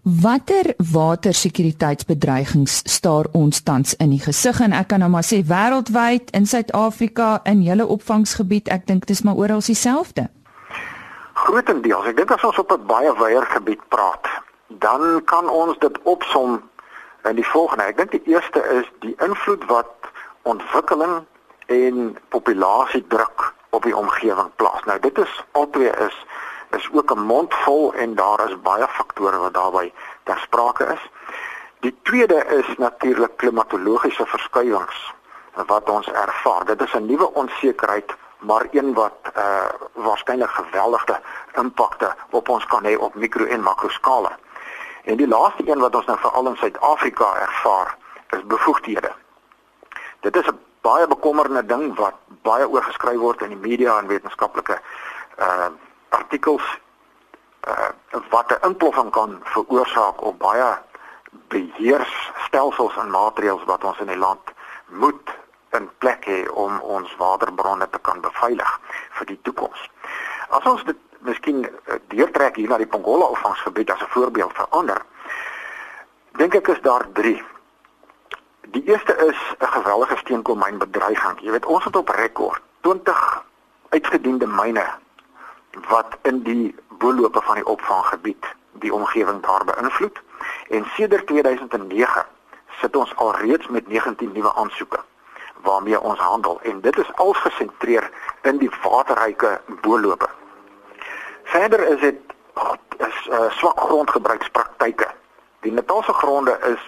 Watter 0.03 0.75
watersekuriteitsbedreigings 0.93 2.81
staar 2.85 3.27
ons 3.33 3.63
tans 3.63 3.95
in 3.95 4.11
die 4.11 4.21
gesig 4.21 4.61
en 4.61 4.73
ek 4.73 4.89
kan 4.89 4.99
nou 4.99 5.11
maar 5.11 5.27
sê 5.27 5.43
wêreldwyd 5.43 6.31
in 6.31 6.47
Suid-Afrika 6.47 7.41
in 7.43 7.61
hele 7.61 7.87
opvangsgebied, 7.87 8.69
ek 8.69 8.87
dink 8.87 9.07
dis 9.07 9.23
maar 9.23 9.35
oral 9.35 9.61
dieselfde. 9.61 10.29
Grootendeels, 11.33 12.07
ek 12.07 12.17
dink 12.17 12.31
as 12.31 12.45
ons 12.45 12.59
op 12.59 12.73
'n 12.73 12.87
baie 12.87 13.15
wyeer 13.19 13.47
gebied 13.47 13.89
praat, 13.89 14.27
dan 14.69 15.25
kan 15.25 15.49
ons 15.49 15.79
dit 15.79 16.03
opsom 16.03 16.63
in 17.29 17.35
die 17.35 17.47
volgende. 17.47 17.85
Ek 17.85 17.97
dink 17.97 18.11
die 18.11 18.23
eerste 18.25 18.63
is 18.79 18.89
die 19.05 19.15
invloed 19.25 19.65
wat 19.71 20.11
ontwikkeling 20.43 21.25
en 21.67 22.17
populasiedruk 22.29 23.53
op 23.71 23.83
die 23.83 23.97
omgewing 23.97 24.51
plaas. 24.57 24.85
Nou 24.85 24.99
dit 25.01 25.19
is 25.19 25.45
albei 25.53 25.91
is 26.07 26.27
is 26.75 26.89
ook 26.93 27.11
'n 27.15 27.27
mond 27.31 27.55
vol 27.55 27.95
en 27.95 28.15
daar 28.15 28.49
is 28.49 28.61
baie 28.63 28.89
faktore 28.89 29.39
wat 29.39 29.55
daarbey 29.55 29.93
ter 30.23 30.39
sprake 30.39 30.85
is. 30.85 31.03
Die 31.81 31.99
tweede 32.03 32.45
is 32.47 32.77
natuurlik 32.77 33.37
klimatologiese 33.37 34.27
verskuiwings 34.27 35.15
wat 35.67 35.91
ons 35.91 36.09
ervaar. 36.11 36.65
Dit 36.65 36.81
is 36.81 36.93
'n 36.95 37.07
nuwe 37.07 37.35
onsekerheid, 37.35 38.15
maar 38.39 38.67
een 38.71 38.95
wat 38.95 39.19
uh 39.37 39.69
waarskynlik 39.93 40.51
geweldige 40.51 41.21
impakte 41.55 42.15
op 42.31 42.49
ons 42.49 42.67
kan 42.67 42.85
hê 42.85 42.97
op 42.99 43.15
mikro 43.15 43.45
en 43.45 43.61
makro 43.61 43.89
skale. 43.89 44.31
En 45.07 45.17
die 45.17 45.29
laaste 45.29 45.63
een 45.67 45.79
wat 45.79 45.95
ons 45.95 46.07
nou 46.07 46.19
veral 46.19 46.49
in 46.51 46.57
Suid-Afrika 46.57 47.35
ervaar, 47.39 47.97
is 48.35 48.47
bevoegdhede. 48.47 49.13
Dit 50.21 50.37
is 50.37 50.47
'n 50.47 50.59
baie 50.81 51.07
bekommerde 51.07 51.67
ding 51.67 51.95
wat 51.99 52.15
baie 52.43 52.69
oor 52.69 52.83
geskryf 52.83 53.19
word 53.19 53.43
in 53.43 53.49
die 53.49 53.69
media 53.69 53.99
en 53.99 54.07
wetenskaplike 54.07 54.81
uh 55.39 55.69
artikels 56.09 56.67
uh 57.69 57.91
wat 58.31 58.51
'n 58.51 58.67
imploffing 58.67 59.11
kan 59.11 59.41
veroorsaak 59.45 60.23
op 60.23 60.39
baie 60.39 60.79
beheerstelsels 61.49 62.97
en 62.97 63.11
maatreëls 63.11 63.65
wat 63.65 63.85
ons 63.85 63.99
in 63.99 64.07
die 64.07 64.23
land 64.27 64.55
moet 64.87 65.35
in 65.71 65.91
plek 65.99 66.25
hê 66.25 66.49
om 66.51 66.81
ons 66.81 67.17
waterbronne 67.17 67.89
te 67.91 67.99
kan 67.99 68.21
beveilig 68.21 68.81
vir 69.19 69.27
die 69.27 69.41
toekoms. 69.43 69.91
As 70.49 70.65
ons 70.65 70.85
dit 70.85 70.97
miskien 71.27 71.65
uh, 71.67 71.99
deurtrek 72.15 72.57
hier 72.57 72.71
na 72.71 72.79
die 72.81 72.87
Pongola 72.87 73.29
opvangsgebied 73.35 73.91
as 73.91 74.01
'n 74.01 74.15
voorbeeld 74.15 74.53
vir 74.55 74.67
ander, 74.71 75.03
dink 76.39 76.55
ek 76.55 76.69
is 76.69 76.81
daar 76.81 77.07
3 77.13 77.43
Die 78.77 78.85
eerste 78.85 79.17
is 79.17 79.39
'n 79.59 79.67
geweldige 79.67 80.17
steenkoolmynbedreiging. 80.17 81.41
Jy 81.41 81.51
weet 81.51 81.67
ons 81.67 81.85
het 81.85 81.97
op 81.97 82.09
rekord 82.09 82.61
20 82.81 83.45
uitgediende 83.89 84.47
myne 84.47 84.87
wat 85.89 86.17
in 86.23 86.43
die 86.43 86.75
boorlope 86.89 87.41
van 87.43 87.55
die 87.55 87.67
opvanggebied 87.67 88.45
die 88.73 88.95
omgewing 88.95 89.43
daar 89.43 89.65
beïnvloed. 89.65 90.21
En 90.69 90.85
sedert 90.95 91.27
2009 91.27 92.27
sit 92.81 92.97
ons 92.97 93.17
al 93.17 93.35
reeds 93.35 93.67
met 93.67 93.89
19 93.89 94.33
nuwe 94.33 94.55
aansoeke 94.55 95.01
waarmee 95.63 96.01
ons 96.01 96.19
handel 96.19 96.61
en 96.63 96.81
dit 96.81 96.99
is 96.99 97.15
al 97.15 97.33
gesentreer 97.33 98.11
in 98.43 98.59
die 98.59 98.71
waterryke 98.83 99.61
boorlope. 99.81 100.29
Verder 101.53 101.83
is 101.89 102.01
dit 102.01 102.35
is 102.99 103.29
uh, 103.31 103.51
swak 103.59 103.81
grondgebruikspraktyke. 103.81 105.09
Die 105.61 105.73
Natalse 105.73 106.13
gronde 106.13 106.59
is 106.73 106.83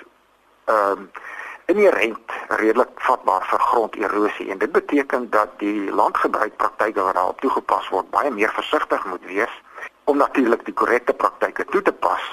ehm 0.64 1.08
uh, 1.08 1.26
inherent 1.68 2.32
redelik 2.48 2.88
vatbaar 3.04 3.44
vir 3.50 3.60
gronderosie 3.60 4.50
en 4.50 4.58
dit 4.58 4.72
beteken 4.72 5.26
dat 5.30 5.50
die 5.60 5.90
landgebruikpraktyke 5.92 7.02
wat 7.02 7.14
daarop 7.14 7.40
toegepas 7.44 7.88
word 7.92 8.08
baie 8.10 8.30
meer 8.32 8.52
versigtig 8.56 9.04
moet 9.04 9.26
wees 9.28 9.56
om 10.04 10.16
natuurlik 10.16 10.64
die 10.64 10.74
korrekte 10.74 11.12
praktyke 11.12 11.66
toe 11.68 11.82
te 11.82 11.92
pas 11.92 12.24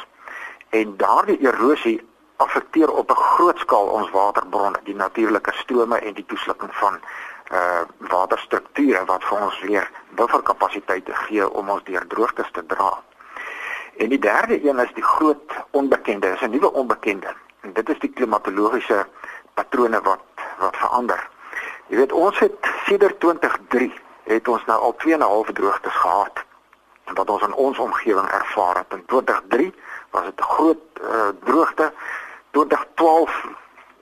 en 0.79 0.93
daardie 1.01 1.35
erosie 1.43 1.97
affekteer 2.45 2.91
op 3.01 3.11
'n 3.11 3.25
groot 3.35 3.59
skaal 3.59 3.91
ons 3.97 4.11
waterbronne 4.15 4.79
die 4.83 4.95
natuurlike 4.95 5.51
strome 5.59 5.99
en 5.99 6.13
die 6.13 6.25
toeslukking 6.31 6.73
van 6.75 6.99
uh 7.51 7.81
waterstrukture 7.97 9.05
wat 9.05 9.23
vir 9.23 9.41
ons 9.41 9.59
weer 9.61 9.89
bufferkapasiteite 10.15 11.13
gee 11.13 11.49
om 11.49 11.69
ons 11.69 11.83
deur 11.83 12.07
droogtes 12.07 12.51
te 12.51 12.65
dra. 12.65 13.03
En 13.97 14.09
die 14.09 14.19
derde 14.19 14.57
een 14.63 14.79
is 14.79 14.93
die 14.93 15.03
groot 15.03 15.53
onbekende, 15.71 16.27
is 16.27 16.41
'n 16.41 16.49
nuwe 16.49 16.73
onbekende. 16.73 17.33
En 17.61 17.73
dit 17.73 17.89
is 17.89 17.99
die 17.99 18.09
klimatologiese 18.09 19.05
patrone 19.53 20.01
wat 20.01 20.23
wat 20.57 20.77
verander. 20.77 21.29
Jy 21.87 21.97
weet 21.97 22.11
ons 22.11 22.39
het 22.39 22.55
sedert 22.85 23.19
2003 23.19 23.93
het 24.23 24.47
ons 24.47 24.65
nou 24.65 24.81
al 24.81 24.95
2 24.95 25.13
en 25.13 25.19
'n 25.19 25.23
half 25.23 25.51
droogtes 25.53 25.93
gehad 25.93 26.43
wat 27.13 27.29
ons 27.29 27.41
in 27.41 27.53
ons 27.53 27.77
omgewing 27.77 28.29
ervaar 28.29 28.77
het. 28.77 28.85
In 28.89 29.05
2003 29.05 29.73
was 30.09 30.23
dit 30.23 30.39
'n 30.39 30.43
groot 30.43 30.83
uh, 31.01 31.27
droogte. 31.43 31.93
2012 32.51 33.47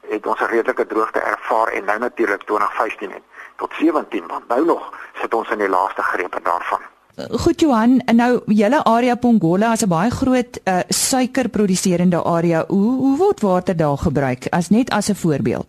het 0.07 0.25
ons 0.27 0.39
'n 0.39 0.45
redelike 0.45 0.85
droogte 0.87 1.19
ervaar 1.19 1.67
en 1.67 1.85
nou 1.85 1.99
natuurlik 1.99 2.43
2015 2.43 3.11
en 3.11 3.23
tot 3.57 3.73
17 3.79 4.27
want 4.27 4.47
nou 4.47 4.65
nog 4.65 4.91
sit 5.21 5.33
ons 5.33 5.49
in 5.49 5.57
die 5.57 5.69
laaste 5.69 6.01
grepe 6.01 6.39
daarvan. 6.43 6.81
Goed 7.13 7.61
Johan, 7.61 7.99
nou 8.05 8.41
julle 8.45 8.79
area 8.89 9.15
Pongola 9.15 9.71
is 9.73 9.83
'n 9.85 9.89
baie 9.89 10.09
groot 10.09 10.59
uh, 10.63 10.79
suikerproduserende 10.89 12.23
area. 12.23 12.65
Hoe 12.67 12.97
hoe 12.97 13.17
word 13.17 13.41
water 13.41 13.77
daar 13.77 13.97
gebruik 13.97 14.47
as 14.49 14.69
net 14.69 14.89
as 14.89 15.09
'n 15.09 15.15
voorbeeld? 15.15 15.67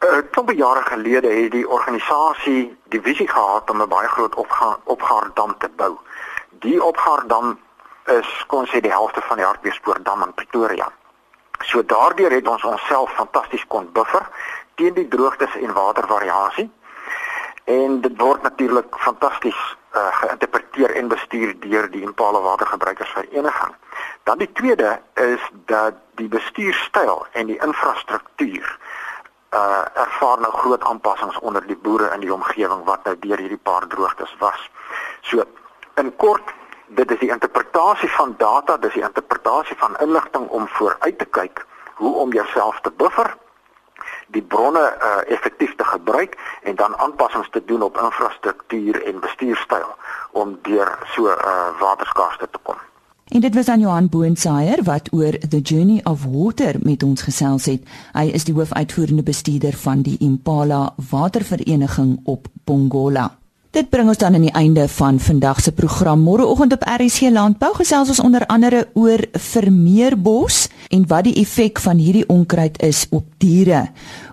'n 0.00 0.06
uh, 0.06 0.22
Klompie 0.30 0.56
jare 0.56 0.82
gelede 0.82 1.28
het 1.28 1.50
die 1.50 1.68
organisasie 1.68 2.76
die 2.88 3.00
visie 3.00 3.28
gehad 3.28 3.70
om 3.70 3.82
'n 3.82 3.88
baie 3.88 4.08
groot 4.08 4.34
opgaardam 4.84 5.54
te 5.58 5.68
bou. 5.76 5.98
Die 6.58 6.84
opgaardam 6.84 7.58
is 8.04 8.44
kon 8.46 8.66
sê 8.66 8.80
die 8.80 8.90
helfte 8.90 9.20
van 9.20 9.36
die 9.36 9.46
Hartbeespoortdam 9.46 10.22
in 10.22 10.34
Pretoria. 10.34 10.92
So 11.64 11.84
daardeur 11.84 12.30
het 12.30 12.48
ons 12.48 12.64
onsself 12.64 13.10
fantasties 13.10 13.66
kon 13.66 13.92
buffer 13.92 14.28
teen 14.74 14.94
die 14.94 15.08
droogtes 15.08 15.56
en 15.56 15.72
watervariasie. 15.72 16.70
En 17.70 18.00
dit 18.00 18.16
word 18.18 18.42
natuurlik 18.42 18.96
fantasties 18.98 19.60
uh, 19.94 20.06
geïnterpreteer 20.20 20.94
en 20.98 21.08
bestuur 21.08 21.54
deur 21.60 21.90
die 21.90 22.02
Impala 22.02 22.40
Watergebruikersvereniging. 22.40 23.74
Dan 24.22 24.38
die 24.38 24.52
tweede 24.52 25.00
is 25.14 25.50
dat 25.70 25.94
die 26.14 26.28
bestuurstyl 26.28 27.26
en 27.32 27.46
die 27.46 27.60
infrastruktuur 27.62 28.78
uh 29.50 29.84
ervaar 29.98 30.38
nou 30.40 30.52
groot 30.54 30.84
aanpassings 30.86 31.38
onder 31.38 31.64
die 31.66 31.76
boere 31.76 32.10
in 32.14 32.20
die 32.22 32.34
omgewing 32.34 32.84
wat 32.86 33.04
nou 33.04 33.16
deur 33.18 33.38
hierdie 33.42 33.62
paar 33.70 33.86
droogtes 33.86 34.34
was. 34.38 34.70
So 35.20 35.42
in 35.94 36.12
kort 36.16 36.52
dit 36.86 37.10
is 37.10 37.18
die 37.18 37.30
interpretasie 37.30 38.10
van 38.10 38.34
data, 38.38 38.76
dis 38.76 38.94
die 38.94 39.02
interpretasie 39.02 39.76
van 39.78 39.96
inligting 39.98 40.46
om 40.48 40.68
vooruit 40.68 41.18
te 41.18 41.24
kyk 41.24 41.66
hoe 41.94 42.14
om 42.16 42.32
jouself 42.32 42.80
te 42.80 42.90
buffer, 42.90 43.34
die 44.30 44.42
bronne 44.42 44.82
uh, 44.82 45.32
effektief 45.32 45.74
te 45.76 45.84
gebruik 45.84 46.36
en 46.62 46.76
dan 46.76 46.96
aanpassings 46.96 47.50
te 47.50 47.62
doen 47.64 47.82
op 47.82 47.98
infrastruktuur 47.98 49.02
en 49.02 49.20
bestuurstyl 49.20 49.88
om 50.32 50.58
deur 50.62 50.98
so 51.14 51.26
uh, 51.26 51.34
waterskaarste 51.80 52.48
te 52.50 52.58
kom. 52.62 52.76
En 53.30 53.40
dit 53.40 53.54
was 53.54 53.68
aan 53.68 53.80
Johan 53.80 54.08
Boonsaier 54.08 54.82
wat 54.82 55.08
oor 55.12 55.38
the 55.48 55.60
journey 55.60 56.00
of 56.02 56.24
water 56.24 56.74
met 56.82 57.02
ons 57.02 57.22
gesels 57.22 57.64
het. 57.70 57.82
Hy 58.12 58.26
is 58.34 58.44
die 58.44 58.54
hoofuitvoerende 58.54 59.22
bestuurder 59.22 59.76
van 59.78 60.02
die 60.02 60.16
Impala 60.18 60.94
Watervereniging 61.10 62.18
op 62.24 62.48
Pongola. 62.64 63.30
Dit 63.70 63.86
bring 63.86 64.08
ons 64.10 64.18
dan 64.18 64.34
aan 64.34 64.42
die 64.48 64.56
einde 64.58 64.88
van 64.88 65.20
vandag 65.22 65.60
se 65.62 65.70
program. 65.72 66.24
Môreoggend 66.26 66.72
op 66.74 66.82
RC 66.82 67.30
Landbou 67.30 67.70
gesels 67.78 68.08
ons 68.08 68.20
onder 68.20 68.42
andere 68.46 68.88
oor 68.98 69.22
vermeerbos 69.32 70.64
en 70.90 71.06
wat 71.06 71.24
die 71.28 71.36
effek 71.40 71.78
van 71.80 72.00
hierdie 72.02 72.26
onkruid 72.28 72.80
is 72.82 73.06
op 73.10 73.26
diere. 73.38 73.88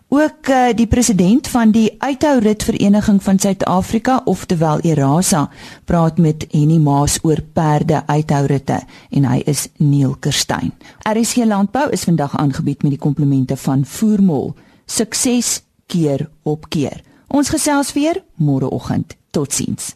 Ook 0.08 0.48
uh, 0.50 0.70
die 0.76 0.88
president 0.88 1.48
van 1.52 1.72
die 1.76 1.90
Uithourit 2.00 2.64
Vereniging 2.64 3.20
van 3.24 3.40
Suid-Afrika, 3.40 4.22
oftewel 4.26 4.80
Erasa, 4.80 5.50
praat 5.86 6.18
met 6.18 6.46
Henny 6.52 6.78
Maas 6.80 7.20
oor 7.28 7.42
perde 7.54 8.02
uithouritte 8.08 8.80
en 9.12 9.28
hy 9.28 9.42
is 9.46 9.68
Neil 9.78 10.16
Kerstyn. 10.16 10.72
RC 11.04 11.44
Landbou 11.46 11.90
is 11.92 12.08
vandag 12.08 12.38
aangebied 12.40 12.88
met 12.88 12.96
die 12.96 13.04
komplemente 13.04 13.60
van 13.60 13.86
Voermol. 13.86 14.54
Sukses 14.86 15.62
keer 15.92 16.30
op 16.44 16.70
keer. 16.72 17.04
Ons 17.28 17.52
gesels 17.52 17.92
weer 17.94 18.24
môreoggend. 18.40 19.18
Totsiens. 19.36 19.96